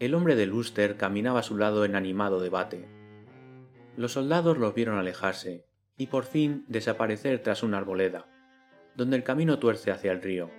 [0.00, 2.88] el hombre de Luster caminaba a su lado en animado debate.
[3.96, 5.64] Los soldados los vieron alejarse
[5.96, 8.26] y por fin desaparecer tras una arboleda,
[8.96, 10.50] donde el camino tuerce hacia el río.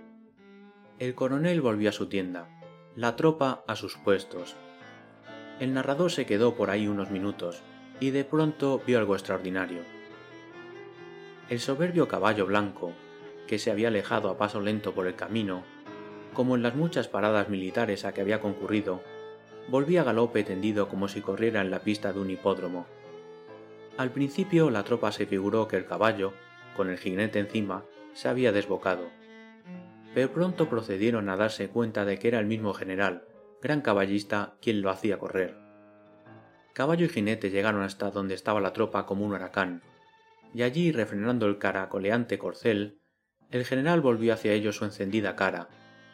[0.99, 2.47] El coronel volvió a su tienda,
[2.95, 4.55] la tropa a sus puestos.
[5.59, 7.61] El narrador se quedó por ahí unos minutos
[7.99, 9.81] y de pronto vio algo extraordinario.
[11.49, 12.93] El soberbio caballo blanco,
[13.47, 15.63] que se había alejado a paso lento por el camino,
[16.33, 19.01] como en las muchas paradas militares a que había concurrido,
[19.69, 22.85] volvía a galope tendido como si corriera en la pista de un hipódromo.
[23.97, 26.33] Al principio la tropa se figuró que el caballo,
[26.75, 27.83] con el jinete encima,
[28.13, 29.09] se había desbocado.
[30.13, 33.25] Pero pronto procedieron a darse cuenta de que era el mismo general,
[33.61, 35.66] gran caballista, quien lo hacía correr.
[36.77, 39.81] Caballo y jinete llegaron hasta donde estaba la tropa como un huracán,
[40.53, 43.01] y allí, refrenando el caracoleante corcel,
[43.49, 45.69] el general volvió hacia ellos su encendida cara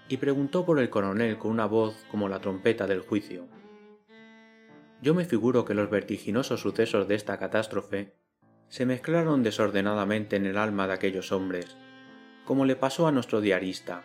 [0.08, 3.46] y preguntó por el coronel con una voz como la trompeta del juicio.
[5.02, 8.16] Yo me figuro que los vertiginosos sucesos de esta catástrofe
[8.70, 11.76] se mezclaron desordenadamente en el alma de aquellos hombres,
[12.46, 14.04] como le pasó a nuestro diarista.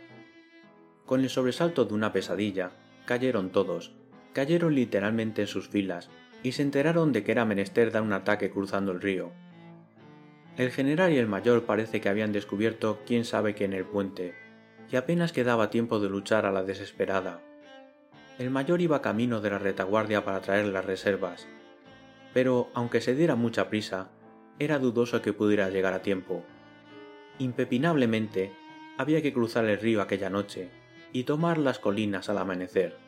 [1.07, 2.73] Con el sobresalto de una pesadilla,
[3.07, 3.95] cayeron todos,
[4.33, 6.11] cayeron literalmente en sus filas,
[6.43, 9.33] y se enteraron de que era menester dar un ataque cruzando el río.
[10.57, 14.35] El general y el mayor parece que habían descubierto quién sabe qué en el puente,
[14.91, 17.41] y apenas quedaba tiempo de luchar a la desesperada.
[18.39, 21.49] El mayor iba camino de la retaguardia para traer las reservas,
[22.33, 24.11] pero aunque se diera mucha prisa,
[24.59, 26.45] era dudoso que pudiera llegar a tiempo.
[27.39, 28.53] Impepinablemente
[28.97, 30.71] había que cruzar el río aquella noche
[31.13, 33.08] y tomar las colinas al amanecer.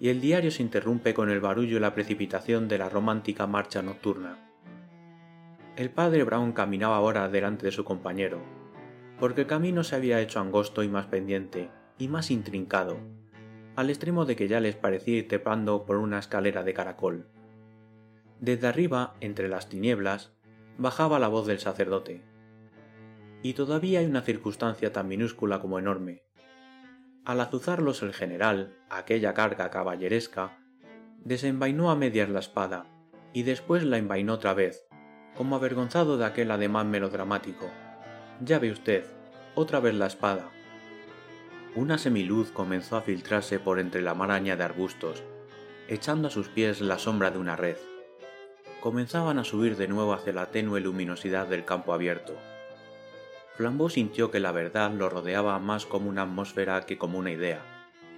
[0.00, 3.82] Y el diario se interrumpe con el barullo y la precipitación de la romántica marcha
[3.82, 4.50] nocturna.
[5.76, 8.40] El padre Brown caminaba ahora delante de su compañero,
[9.18, 12.98] porque el camino se había hecho angosto y más pendiente, y más intrincado,
[13.76, 17.28] al extremo de que ya les parecía ir trepando por una escalera de caracol.
[18.40, 20.32] Desde arriba, entre las tinieblas,
[20.78, 22.22] bajaba la voz del sacerdote.
[23.42, 26.23] Y todavía hay una circunstancia tan minúscula como enorme.
[27.24, 30.58] Al azuzarlos el general, aquella carga caballeresca,
[31.24, 32.84] desenvainó a medias la espada,
[33.32, 34.86] y después la envainó otra vez,
[35.34, 37.70] como avergonzado de aquel ademán melodramático.
[38.44, 39.06] Ya ve usted,
[39.54, 40.50] otra vez la espada.
[41.74, 45.22] Una semiluz comenzó a filtrarse por entre la maraña de arbustos,
[45.88, 47.78] echando a sus pies la sombra de una red.
[48.80, 52.36] Comenzaban a subir de nuevo hacia la tenue luminosidad del campo abierto.
[53.56, 57.62] Flambeau sintió que la verdad lo rodeaba más como una atmósfera que como una idea,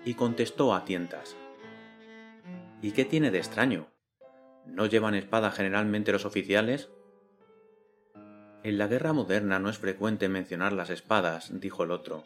[0.04, 1.36] y contestó a tientas.
[2.80, 3.88] ¿Y qué tiene de extraño?
[4.66, 6.90] ¿No llevan espada generalmente los oficiales?
[8.62, 12.24] En la guerra moderna no es frecuente mencionar las espadas, dijo el otro.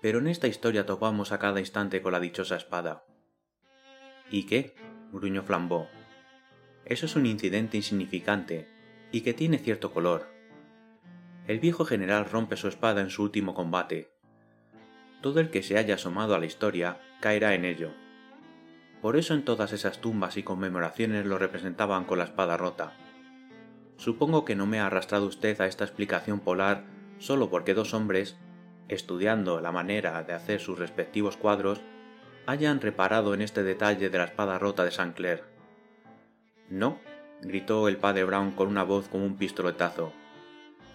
[0.00, 3.04] Pero en esta historia topamos a cada instante con la dichosa espada.
[4.30, 4.74] ¿Y qué?
[5.12, 5.86] gruñó Flambeau.
[6.84, 8.68] Eso es un incidente insignificante
[9.12, 10.33] y que tiene cierto color.
[11.46, 14.10] El viejo general rompe su espada en su último combate.
[15.20, 17.90] Todo el que se haya asomado a la historia caerá en ello.
[19.02, 22.94] Por eso en todas esas tumbas y conmemoraciones lo representaban con la espada rota.
[23.98, 26.84] Supongo que no me ha arrastrado usted a esta explicación polar
[27.18, 28.38] solo porque dos hombres,
[28.88, 31.82] estudiando la manera de hacer sus respectivos cuadros,
[32.46, 35.44] hayan reparado en este detalle de la espada rota de Saint Clair.
[36.70, 36.98] No,
[37.42, 40.12] gritó el padre Brown con una voz como un pistoletazo.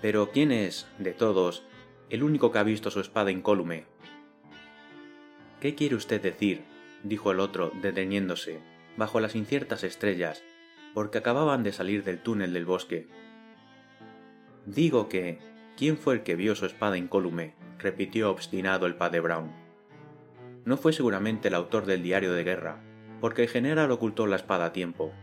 [0.01, 1.63] Pero ¿quién es, de todos,
[2.09, 3.85] el único que ha visto su espada incólume?
[5.59, 6.63] ¿Qué quiere usted decir?
[7.03, 8.59] dijo el otro, deteniéndose,
[8.97, 10.43] bajo las inciertas estrellas,
[10.93, 13.07] porque acababan de salir del túnel del bosque.
[14.65, 15.39] Digo que.
[15.77, 17.55] ¿Quién fue el que vio su espada incólume?
[17.77, 19.51] repitió obstinado el padre Brown.
[20.65, 22.83] No fue seguramente el autor del diario de guerra,
[23.21, 25.13] porque el general ocultó la espada a tiempo.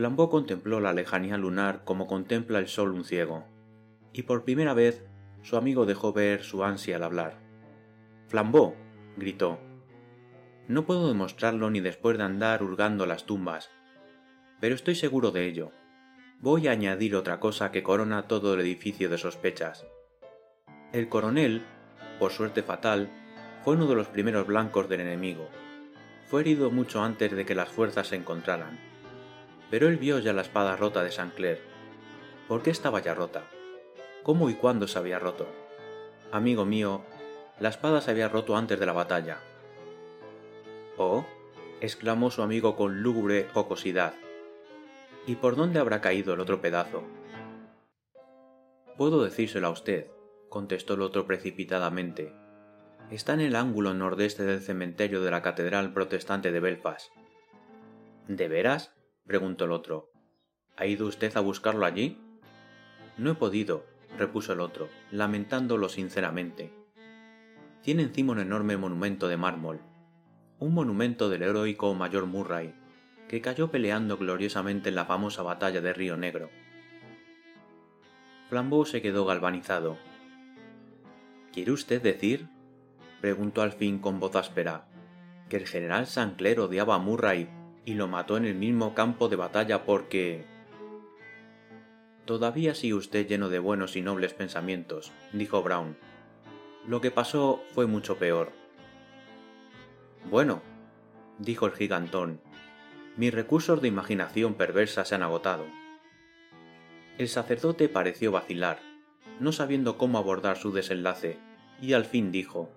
[0.00, 3.44] Flambeau contempló la lejanía lunar como contempla el sol un ciego,
[4.14, 5.04] y por primera vez
[5.42, 7.36] su amigo dejó ver su ansia al hablar.
[8.28, 8.74] Flambeau,
[9.18, 9.58] gritó.
[10.68, 13.68] No puedo demostrarlo ni después de andar hurgando las tumbas,
[14.58, 15.70] pero estoy seguro de ello.
[16.40, 19.86] Voy a añadir otra cosa que corona todo el edificio de sospechas.
[20.94, 21.62] El coronel,
[22.18, 23.10] por suerte fatal,
[23.64, 25.50] fue uno de los primeros blancos del enemigo.
[26.24, 28.89] Fue herido mucho antes de que las fuerzas se encontraran.
[29.70, 31.60] Pero él vio ya la espada rota de Saint Clair.
[32.48, 33.44] ¿Por qué estaba ya rota?
[34.22, 35.46] ¿Cómo y cuándo se había roto?
[36.32, 37.02] Amigo mío,
[37.58, 39.38] la espada se había roto antes de la batalla.
[40.96, 41.24] Oh,
[41.80, 44.14] exclamó su amigo con lúgubre jocosidad.
[45.26, 47.04] ¿Y por dónde habrá caído el otro pedazo?
[48.96, 50.08] Puedo decírselo a usted,
[50.48, 52.34] contestó el otro precipitadamente.
[53.10, 57.10] Está en el ángulo nordeste del cementerio de la Catedral Protestante de Belfast.
[58.28, 58.94] ¿De veras?
[59.30, 60.10] Preguntó el otro.
[60.76, 62.18] ¿Ha ido usted a buscarlo allí?
[63.16, 63.86] No he podido,
[64.18, 66.72] repuso el otro, lamentándolo sinceramente.
[67.80, 69.78] Tiene encima un enorme monumento de mármol,
[70.58, 72.74] un monumento del heroico mayor Murray,
[73.28, 76.50] que cayó peleando gloriosamente en la famosa batalla de Río Negro.
[78.48, 79.96] Flambeau se quedó galvanizado.
[81.52, 82.48] ¿Quiere usted decir?
[83.20, 84.88] preguntó al fin con voz áspera,
[85.48, 89.36] que el general Sancler odiaba a Murray y lo mató en el mismo campo de
[89.36, 90.44] batalla porque...
[92.24, 95.96] Todavía sigue usted lleno de buenos y nobles pensamientos, dijo Brown.
[96.86, 98.52] Lo que pasó fue mucho peor.
[100.30, 100.62] Bueno,
[101.38, 102.40] dijo el gigantón,
[103.16, 105.64] mis recursos de imaginación perversa se han agotado.
[107.18, 108.78] El sacerdote pareció vacilar,
[109.40, 111.38] no sabiendo cómo abordar su desenlace,
[111.80, 112.70] y al fin dijo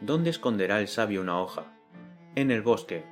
[0.00, 1.64] ¿Dónde esconderá el sabio una hoja?
[2.34, 3.04] En el bosque.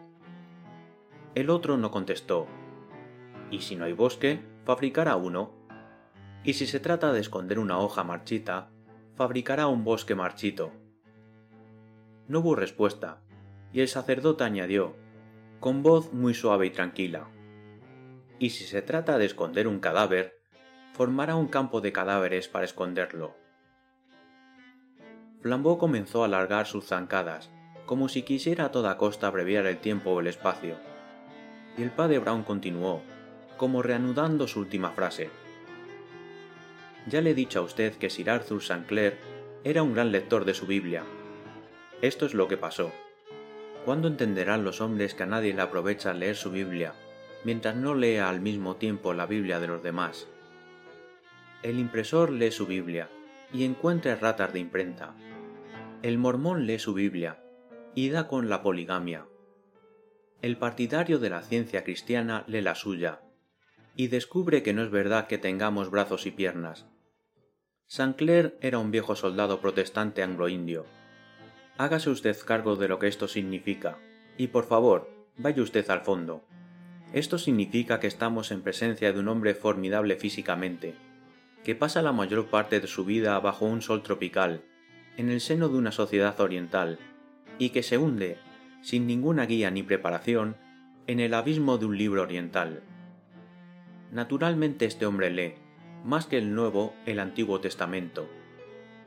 [1.35, 2.49] El otro no contestó.
[3.51, 5.53] ¿Y si no hay bosque, fabricará uno?
[6.43, 8.71] Y si se trata de esconder una hoja marchita,
[9.15, 10.73] fabricará un bosque marchito.
[12.27, 13.21] No hubo respuesta,
[13.73, 14.97] y el sacerdote añadió,
[15.61, 17.29] con voz muy suave y tranquila.
[18.39, 20.41] Y si se trata de esconder un cadáver,
[20.95, 23.37] formará un campo de cadáveres para esconderlo.
[25.43, 27.51] Flambeau comenzó a alargar sus zancadas,
[27.87, 30.90] como si quisiera a toda costa abreviar el tiempo o el espacio.
[31.77, 33.03] Y el padre Brown continuó,
[33.57, 35.31] como reanudando su última frase.
[37.07, 38.85] Ya le he dicho a usted que Sir Arthur St.
[38.87, 39.19] Clair
[39.65, 41.05] era un gran lector de su Biblia.
[42.03, 42.93] Esto es lo que pasó.
[43.85, 46.95] ¿Cuándo entenderán los hombres que a nadie le aprovecha leer su Biblia,
[47.45, 50.29] mientras no lea al mismo tiempo la Biblia de los demás?
[51.63, 53.09] El impresor lee su Biblia
[53.53, 55.15] y encuentra ratas de imprenta.
[56.03, 57.43] El mormón lee su Biblia
[57.95, 59.27] y da con la poligamia.
[60.43, 63.21] El partidario de la ciencia cristiana lee la suya
[63.97, 66.87] y descubre que no es verdad que tengamos brazos y piernas.
[67.87, 70.87] Saint Clair era un viejo soldado protestante anglo-indio
[71.81, 73.97] Hágase usted cargo de lo que esto significa,
[74.37, 76.45] y por favor, vaya usted al fondo.
[77.15, 80.95] Esto significa que estamos en presencia de un hombre formidable físicamente,
[81.65, 84.63] que pasa la mayor parte de su vida bajo un sol tropical,
[85.17, 86.99] en el seno de una sociedad oriental,
[87.59, 88.37] y que se hunde,
[88.83, 90.57] sin ninguna guía ni preparación,
[91.07, 92.83] en el abismo de un libro oriental.
[94.13, 95.55] Naturalmente este hombre lee,
[96.05, 98.29] más que el Nuevo, el Antiguo Testamento.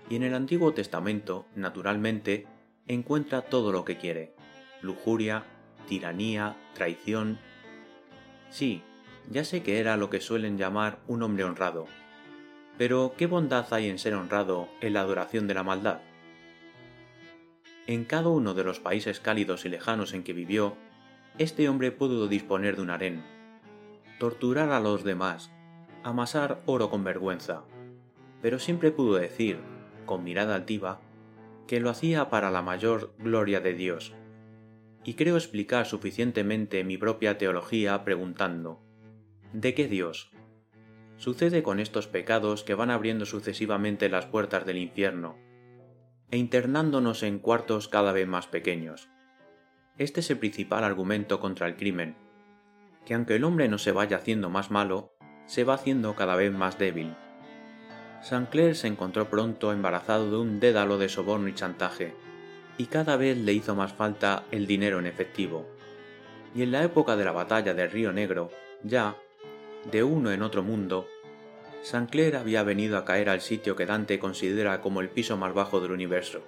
[0.10, 2.46] Y en el Antiguo Testamento, naturalmente,
[2.88, 4.36] encuentra todo lo que quiere.
[4.82, 5.44] Lujuria,
[5.88, 7.40] tiranía, traición.
[8.50, 8.82] Sí,
[9.30, 11.86] ya sé que era lo que suelen llamar un hombre honrado.
[12.78, 16.02] Pero ¿qué bondad hay en ser honrado en la adoración de la maldad?
[17.86, 20.78] En cada uno de los países cálidos y lejanos en que vivió,
[21.38, 23.24] este hombre pudo disponer de un harén,
[24.20, 25.52] torturar a los demás,
[26.02, 27.64] amasar oro con vergüenza,
[28.42, 29.60] pero siempre pudo decir,
[30.06, 31.02] con mirada altiva,
[31.68, 34.14] que lo hacía para la mayor gloria de Dios.
[35.04, 38.80] Y creo explicar suficientemente mi propia teología preguntando,
[39.52, 40.32] ¿de qué Dios?
[41.18, 45.36] Sucede con estos pecados que van abriendo sucesivamente las puertas del infierno.
[46.34, 49.08] E internándonos en cuartos cada vez más pequeños.
[50.00, 52.18] Este es el principal argumento contra el crimen,
[53.06, 55.14] que aunque el hombre no se vaya haciendo más malo,
[55.46, 57.14] se va haciendo cada vez más débil.
[58.24, 62.16] Saint-Clair se encontró pronto embarazado de un dédalo de soborno y chantaje,
[62.80, 65.68] y cada vez le hizo más falta el dinero en efectivo.
[66.56, 68.50] Y en la época de la batalla del Río Negro,
[68.82, 69.16] ya,
[69.92, 71.06] de uno en otro mundo,
[71.84, 75.82] Saint-Clair había venido a caer al sitio que Dante considera como el piso más bajo
[75.82, 76.42] del universo.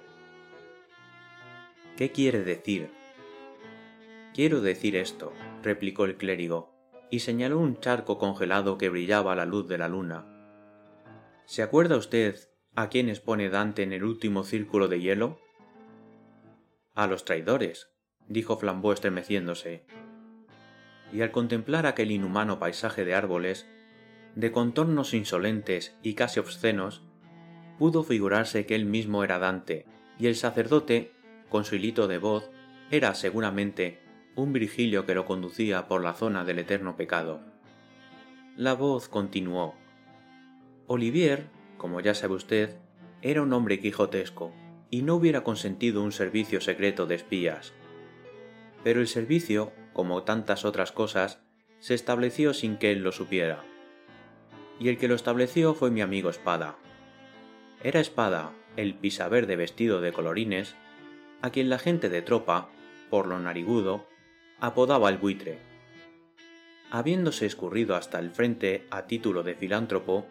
[1.94, 2.88] ¿Qué quiere decir?
[4.34, 6.74] Quiero decir esto, replicó el clérigo,
[7.10, 10.24] y señaló un charco congelado que brillaba a la luz de la luna.
[11.44, 12.36] ¿Se acuerda usted
[12.74, 15.38] a quién expone Dante en el último círculo de hielo?
[16.94, 17.90] A los traidores,
[18.26, 19.84] dijo Flambeau estremeciéndose.
[21.12, 23.66] Y al contemplar aquel inhumano paisaje de árboles,
[24.36, 27.02] de contornos insolentes y casi obscenos,
[27.78, 29.86] pudo figurarse que él mismo era Dante,
[30.18, 31.12] y el sacerdote,
[31.48, 32.50] con su hilito de voz,
[32.90, 33.98] era seguramente
[34.36, 37.40] un Virgilio que lo conducía por la zona del eterno pecado.
[38.56, 39.74] La voz continuó.
[40.86, 41.46] Olivier,
[41.78, 42.76] como ya sabe usted,
[43.22, 44.52] era un hombre quijotesco,
[44.90, 47.72] y no hubiera consentido un servicio secreto de espías.
[48.84, 51.40] Pero el servicio, como tantas otras cosas,
[51.78, 53.64] se estableció sin que él lo supiera.
[54.78, 56.76] Y el que lo estableció fue mi amigo Espada.
[57.82, 60.76] Era Espada, el pisaverde vestido de colorines,
[61.42, 62.68] a quien la gente de tropa,
[63.10, 64.06] por lo narigudo,
[64.60, 65.58] apodaba el buitre.
[66.90, 70.26] Habiéndose escurrido hasta el frente a título de filántropo,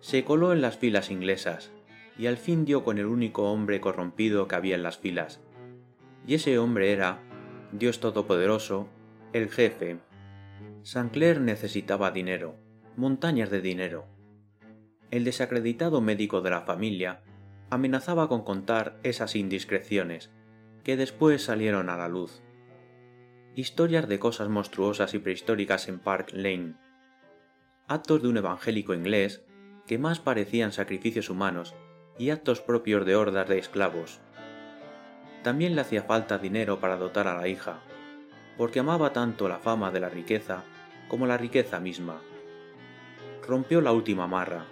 [0.00, 1.72] se coló en las filas inglesas
[2.18, 5.40] y al fin dio con el único hombre corrompido que había en las filas.
[6.26, 7.20] Y ese hombre era,
[7.72, 8.88] Dios Todopoderoso,
[9.32, 9.98] el jefe.
[10.82, 12.56] Sancler necesitaba dinero,
[12.96, 14.06] montañas de dinero.
[15.10, 17.22] El desacreditado médico de la familia
[17.70, 20.30] amenazaba con contar esas indiscreciones,
[20.82, 22.42] que después salieron a la luz.
[23.54, 26.74] Historias de cosas monstruosas y prehistóricas en Park Lane.
[27.86, 29.44] Actos de un evangélico inglés
[29.86, 31.74] que más parecían sacrificios humanos
[32.18, 34.20] y actos propios de hordas de esclavos.
[35.42, 37.80] También le hacía falta dinero para dotar a la hija,
[38.56, 40.64] porque amaba tanto la fama de la riqueza
[41.08, 42.20] como la riqueza misma.
[43.46, 44.66] Rompió la última marra,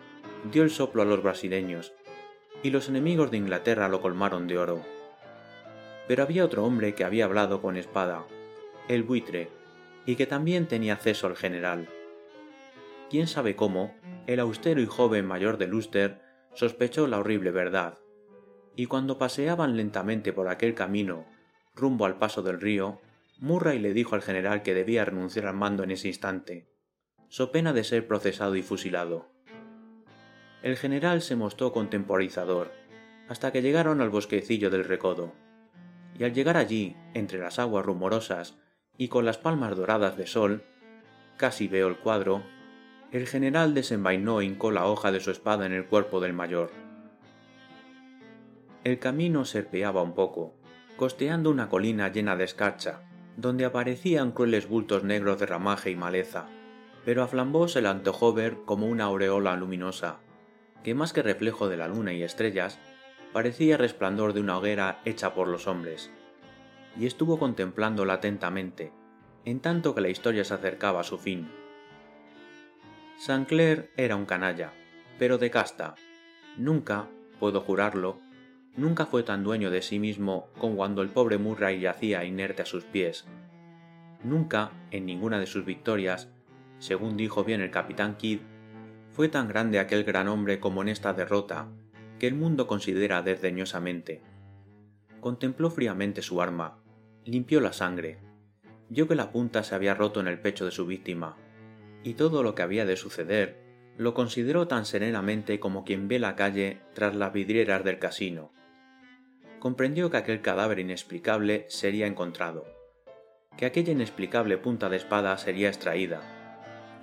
[0.51, 1.93] dio el soplo a los brasileños,
[2.65, 4.83] y los enemigos de Inglaterra lo colmaron de oro.
[6.09, 8.25] Pero había otro hombre que había hablado con espada,
[8.89, 9.49] el buitre,
[10.07, 11.89] y que también tenía acceso al general.
[13.11, 13.95] Quién sabe cómo,
[14.27, 16.21] el austero y joven mayor de Luster
[16.55, 17.99] sospechó la horrible verdad,
[18.75, 21.27] y cuando paseaban lentamente por aquel camino,
[21.77, 23.01] rumbo al paso del río,
[23.39, 26.67] Murray le dijo al general que debía renunciar al mando en ese instante,
[27.35, 29.27] so pena de ser procesado y fusilado.
[30.63, 32.71] El general se mostró contemporizador,
[33.29, 35.33] hasta que llegaron al bosquecillo del recodo,
[36.17, 38.57] y al llegar allí, entre las aguas rumorosas
[38.97, 40.63] y con las palmas doradas de sol,
[41.37, 42.45] casi veo el cuadro,
[43.11, 46.71] el general desenvainó e hincó la hoja de su espada en el cuerpo del mayor.
[48.85, 50.55] El camino serpeaba un poco,
[50.97, 53.03] costeando una colina llena de escarcha,
[53.37, 56.47] donde aparecían crueles bultos negros de ramaje y maleza,
[57.05, 60.19] pero a Flambeau se le antojó ver como una aureola luminosa,
[60.83, 62.79] que más que reflejo de la luna y estrellas,
[63.33, 66.11] parecía resplandor de una hoguera hecha por los hombres,
[66.99, 68.93] y estuvo contemplándola atentamente,
[69.45, 71.51] en tanto que la historia se acercaba a su fin.
[73.19, 74.73] Saint-Clair era un canalla,
[75.19, 75.95] pero de casta.
[76.57, 78.19] Nunca, puedo jurarlo,
[78.77, 82.67] nunca fue tan dueño de sí mismo como cuando el pobre Murray yacía inerte a
[82.67, 83.27] sus pies.
[84.23, 86.34] Nunca, en ninguna de sus victorias,
[86.79, 88.41] según dijo bien el capitán Kidd,
[89.11, 91.69] fue tan grande aquel gran hombre como en esta derrota,
[92.19, 94.23] que el mundo considera desdeñosamente.
[95.21, 96.83] Contempló fríamente su arma,
[97.25, 98.19] limpió la sangre,
[98.89, 101.37] vio que la punta se había roto en el pecho de su víctima,
[102.03, 103.63] y todo lo que había de suceder
[103.97, 108.53] lo consideró tan serenamente como quien ve la calle tras las vidrieras del casino.
[109.61, 112.67] Comprendió que aquel cadáver inexplicable sería encontrado,
[113.57, 116.34] que aquella inexplicable punta de espada sería extraída,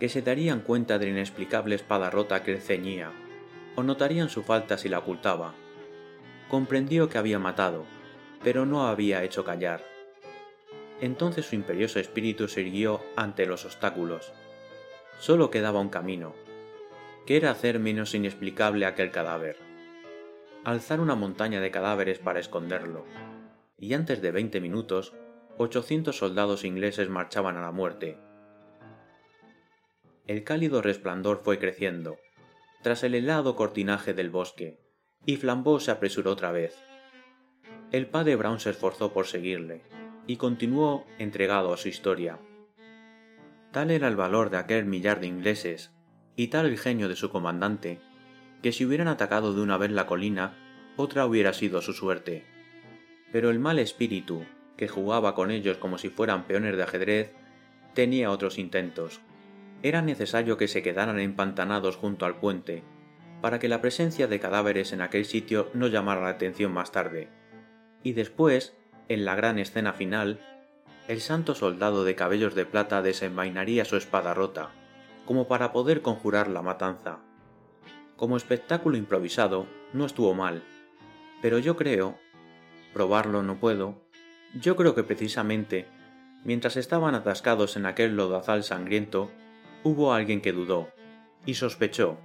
[0.01, 3.11] que se darían cuenta de la inexplicable espada rota que él ceñía,
[3.75, 5.53] o notarían su falta si la ocultaba.
[6.49, 7.85] Comprendió que había matado,
[8.43, 9.85] pero no había hecho callar.
[11.01, 14.33] Entonces su imperioso espíritu se irguió ante los obstáculos,
[15.19, 16.33] solo quedaba un camino,
[17.27, 19.57] que era hacer menos inexplicable aquel cadáver.
[20.63, 23.05] Alzar una montaña de cadáveres para esconderlo.
[23.77, 25.13] Y antes de veinte minutos,
[25.59, 28.17] ochocientos soldados ingleses marchaban a la muerte.
[30.31, 32.15] El cálido resplandor fue creciendo,
[32.81, 34.79] tras el helado cortinaje del bosque,
[35.25, 36.81] y Flambeau se apresuró otra vez,
[37.91, 39.81] El padre Brown se esforzó por seguirle,
[40.27, 42.39] y continuó entregado a su historia.
[43.73, 45.91] Tal era el valor de aquel millar de ingleses,
[46.37, 47.99] y tal el genio de su comandante,
[48.63, 50.55] que si hubieran atacado de una vez la colina,
[50.95, 52.45] otra hubiera sido su suerte.
[53.33, 54.45] Pero el mal espíritu,
[54.77, 57.35] que jugaba con ellos como si fueran peones de ajedrez,
[57.93, 59.19] tenía otros intentos.
[59.83, 62.83] Era necesario que se quedaran empantanados junto al puente,
[63.41, 67.29] para que la presencia de cadáveres en aquel sitio no llamara la atención más tarde.
[68.03, 68.77] Y después,
[69.09, 70.39] en la gran escena final,
[71.07, 74.69] el santo soldado de cabellos de plata desenvainaría su espada rota,
[75.25, 77.19] como para poder conjurar la matanza.
[78.15, 80.61] Como espectáculo improvisado, no estuvo mal,
[81.41, 82.19] pero yo creo,
[82.93, 84.03] probarlo no puedo,
[84.53, 85.87] yo creo que precisamente,
[86.43, 89.31] mientras estaban atascados en aquel lodazal sangriento,
[89.83, 90.89] hubo alguien que dudó,
[91.45, 92.17] y sospechó.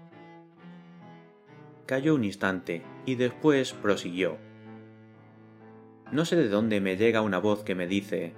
[1.86, 4.38] Cayó un instante, y después prosiguió.
[6.12, 8.34] No sé de dónde me llega una voz que me dice,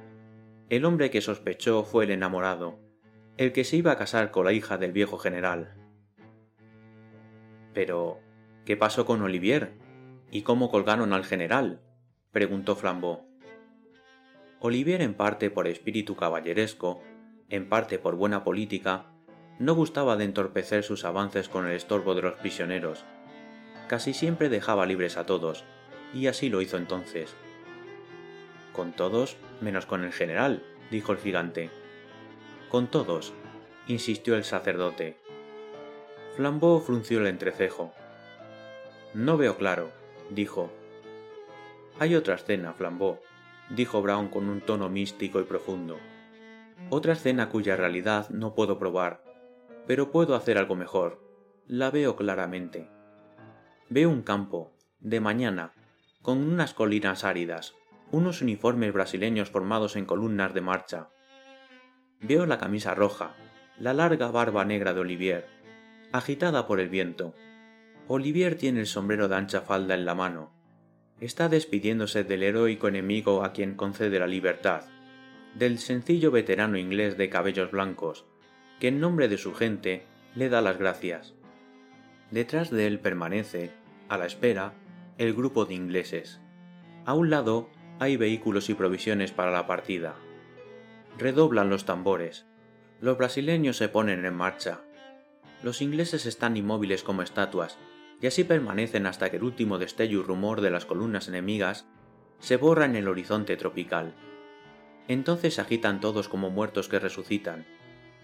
[0.70, 2.78] el hombre que sospechó fue el enamorado,
[3.36, 5.74] el que se iba a casar con la hija del viejo general.
[7.74, 8.20] Pero,
[8.64, 9.72] ¿qué pasó con Olivier?
[10.30, 11.80] ¿Y cómo colgaron al general?
[12.32, 13.26] preguntó Flambeau.
[14.60, 17.00] Olivier, en parte por espíritu caballeresco,
[17.50, 19.06] en parte por buena política,
[19.58, 23.04] no gustaba de entorpecer sus avances con el estorbo de los prisioneros.
[23.88, 25.64] Casi siempre dejaba libres a todos,
[26.14, 27.34] y así lo hizo entonces.
[28.72, 31.70] Con todos, menos con el general, dijo el gigante.
[32.68, 33.32] Con todos,
[33.86, 35.16] insistió el sacerdote.
[36.36, 37.92] Flambeau frunció el entrecejo.
[39.14, 39.90] No veo claro,
[40.30, 40.70] dijo.
[41.98, 43.18] Hay otra escena, Flambeau,
[43.70, 45.98] dijo Brown con un tono místico y profundo.
[46.90, 49.22] Otra escena cuya realidad no puedo probar,
[49.86, 51.20] pero puedo hacer algo mejor.
[51.66, 52.88] La veo claramente.
[53.90, 55.72] Veo un campo, de mañana,
[56.22, 57.74] con unas colinas áridas,
[58.10, 61.08] unos uniformes brasileños formados en columnas de marcha,
[62.20, 63.36] Veo la camisa roja,
[63.78, 65.46] la larga barba negra de Olivier,
[66.10, 67.32] agitada por el viento.
[68.08, 70.50] Olivier tiene el sombrero de ancha falda en la mano.
[71.20, 74.82] Está despidiéndose del heroico enemigo a quien concede la libertad,
[75.54, 78.26] del sencillo veterano inglés de cabellos blancos,
[78.80, 81.34] que en nombre de su gente le da las gracias.
[82.30, 83.72] Detrás de él permanece,
[84.08, 84.74] a la espera,
[85.16, 86.40] el grupo de ingleses.
[87.04, 90.16] A un lado hay vehículos y provisiones para la partida
[91.18, 92.46] redoblan los tambores.
[93.00, 94.82] Los brasileños se ponen en marcha.
[95.62, 97.76] Los ingleses están inmóviles como estatuas,
[98.20, 101.86] y así permanecen hasta que el último destello y rumor de las columnas enemigas
[102.38, 104.14] se borra en el horizonte tropical.
[105.08, 107.66] Entonces agitan todos como muertos que resucitan,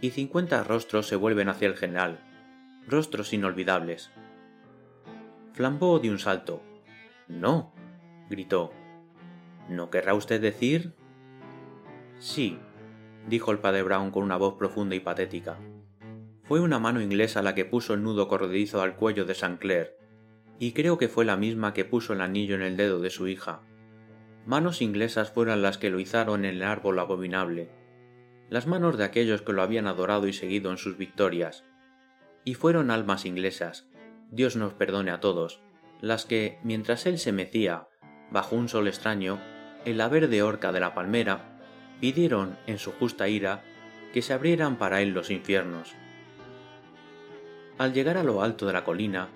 [0.00, 2.20] y cincuenta rostros se vuelven hacia el general,
[2.86, 4.10] rostros inolvidables.
[5.54, 6.62] Flambeau dio un salto.
[7.26, 7.72] No,
[8.28, 8.72] gritó.
[9.68, 10.92] ¿No querrá usted decir?
[12.18, 12.58] Sí,
[13.28, 15.58] dijo el padre Brown con una voz profunda y patética.
[16.42, 19.56] Fue una mano inglesa la que puso el nudo corredizo al cuello de St.
[19.58, 19.96] Clair,
[20.58, 23.26] y creo que fue la misma que puso el anillo en el dedo de su
[23.26, 23.62] hija.
[24.46, 27.70] Manos inglesas fueron las que lo izaron en el árbol abominable,
[28.50, 31.64] las manos de aquellos que lo habían adorado y seguido en sus victorias.
[32.44, 33.88] Y fueron almas inglesas,
[34.30, 35.62] Dios nos perdone a todos,
[36.02, 37.88] las que, mientras él se mecía,
[38.30, 39.40] bajo un sol extraño,
[39.86, 41.58] en la verde horca de la palmera,
[42.00, 43.62] pidieron, en su justa ira,
[44.12, 45.94] que se abrieran para él los infiernos.
[47.78, 49.28] Al llegar a lo alto de la colina,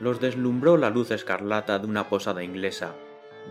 [0.00, 2.94] los deslumbró la luz escarlata de una posada inglesa,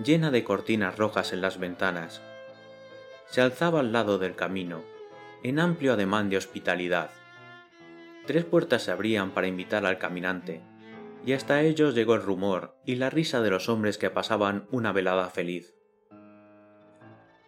[0.03, 2.21] llena de cortinas rojas en las ventanas.
[3.27, 4.83] Se alzaba al lado del camino,
[5.43, 7.11] en amplio ademán de hospitalidad.
[8.25, 10.61] Tres puertas se abrían para invitar al caminante,
[11.25, 14.91] y hasta ellos llegó el rumor y la risa de los hombres que pasaban una
[14.91, 15.75] velada feliz.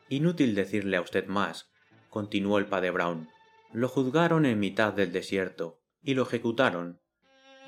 [0.10, 1.72] Inútil decirle a usted más,
[2.10, 3.30] continuó el padre Brown.
[3.72, 7.02] Lo juzgaron en mitad del desierto, y lo ejecutaron.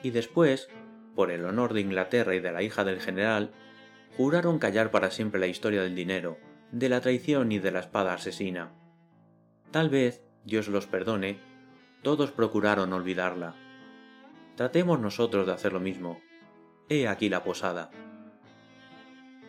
[0.04, 0.70] Y después,
[1.16, 3.54] por el honor de Inglaterra y de la hija del general,
[4.18, 6.38] juraron callar para siempre la historia del dinero,
[6.72, 8.72] de la traición y de la espada asesina.
[9.72, 11.40] Tal vez, Dios los perdone,
[12.02, 13.56] todos procuraron olvidarla.
[14.56, 16.20] Tratemos nosotros de hacer lo mismo.
[16.88, 17.92] He aquí la posada.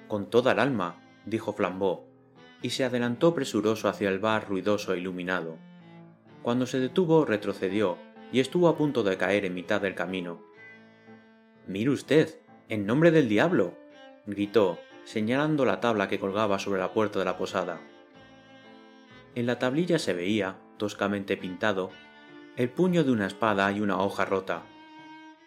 [0.08, 2.06] Con toda el alma, dijo Flambeau,
[2.62, 5.58] y se adelantó presuroso hacia el bar ruidoso e iluminado.
[6.42, 7.98] Cuando se detuvo retrocedió
[8.32, 10.40] y estuvo a punto de caer en mitad del camino.
[11.66, 13.76] Mire usted, en nombre del diablo.
[14.26, 17.80] Gritó, señalando la tabla que colgaba sobre la puerta de la posada.
[19.34, 21.90] En la tablilla se veía, toscamente pintado,
[22.56, 24.62] el puño de una espada y una hoja rota.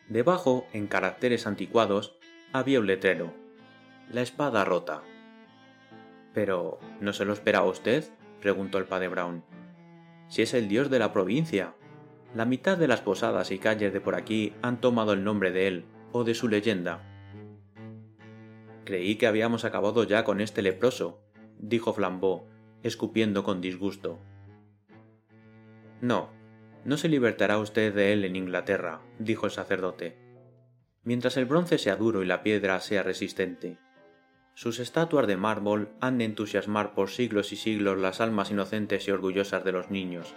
[0.08, 2.16] Debajo, en caracteres anticuados,
[2.54, 3.34] había un letrero.
[4.12, 5.04] La espada rota
[6.34, 8.06] Pero, ¿no se lo esperaba usted?
[8.40, 9.44] preguntó el padre Brown.
[10.30, 11.74] Si es el dios de la provincia.
[12.36, 15.68] La mitad de las posadas y calles de por aquí han tomado el nombre de
[15.68, 17.19] él, o de su leyenda.
[18.90, 21.22] Creí que habíamos acabado ya con este leproso,
[21.60, 22.48] dijo Flambeau,
[22.82, 24.18] escupiendo con disgusto.
[26.02, 26.32] No,
[26.86, 30.18] no se libertará usted de él en Inglaterra, dijo el sacerdote,
[31.04, 33.78] mientras el bronce sea duro y la piedra sea resistente.
[34.56, 39.12] Sus estatuas de mármol han de entusiasmar por siglos y siglos las almas inocentes y
[39.12, 40.34] orgullosas de los niños.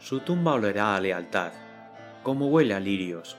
[0.00, 1.54] Su tumba olerá a lealtad,
[2.22, 3.38] como huele a lirios.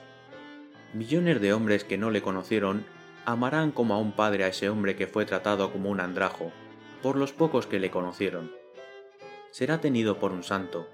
[0.94, 2.97] Millones de hombres que no le conocieron
[3.28, 6.50] amarán como a un padre a ese hombre que fue tratado como un andrajo,
[7.02, 8.50] por los pocos que le conocieron.
[9.50, 10.88] Será tenido por un santo,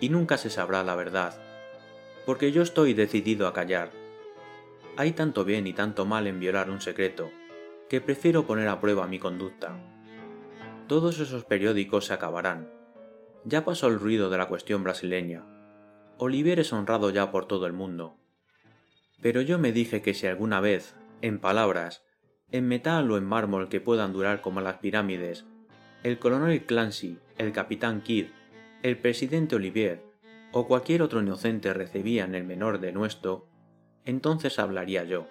[0.00, 1.38] y nunca se sabrá la verdad,
[2.24, 3.90] porque yo estoy decidido a callar.
[4.96, 7.30] Hay tanto bien y tanto mal en violar un secreto,
[7.90, 9.76] que prefiero poner a prueba mi conducta.
[10.88, 12.70] Todos esos periódicos se acabarán.
[13.44, 15.44] Ya pasó el ruido de la cuestión brasileña.
[16.16, 18.16] Olivier es honrado ya por todo el mundo.
[19.20, 22.04] Pero yo me dije que si alguna vez, en palabras,
[22.52, 25.44] en metal o en mármol que puedan durar como las pirámides,
[26.02, 28.26] el coronel Clancy, el capitán Kidd,
[28.82, 30.04] el presidente Olivier
[30.52, 33.48] o cualquier otro inocente recibían el menor de nuestro,
[34.04, 35.26] entonces hablaría yo.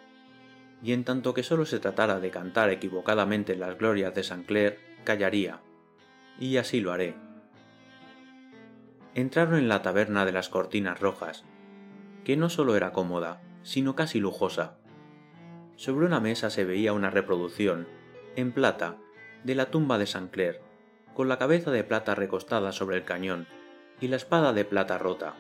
[0.84, 4.78] Y en tanto que solo se tratara de cantar equivocadamente las glorias de San Clair,
[5.04, 5.62] callaría.
[6.40, 7.16] Y así lo haré.
[9.14, 11.46] Entraron en la taberna de las cortinas rojas,
[12.26, 14.78] que no solo era cómoda, sino casi lujosa.
[15.76, 17.88] Sobre una mesa se veía una reproducción,
[18.36, 18.98] en plata,
[19.44, 20.62] de la tumba de San Clair,
[21.14, 23.48] con la cabeza de plata recostada sobre el cañón
[24.00, 25.36] y la espada de plata rota.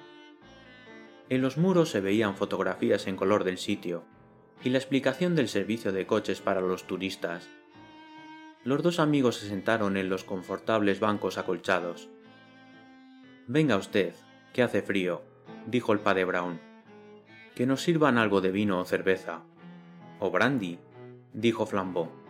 [1.29, 4.03] En los muros se veían fotografías en color del sitio
[4.63, 7.49] y la explicación del servicio de coches para los turistas.
[8.63, 12.09] Los dos amigos se sentaron en los confortables bancos acolchados.
[13.47, 14.13] Venga usted,
[14.53, 15.21] que hace frío,
[15.65, 16.59] dijo el padre Brown.
[17.53, 19.43] Que nos sirvan algo de vino o cerveza.
[20.19, 20.79] O brandy,
[21.33, 22.24] dijo Flambeau.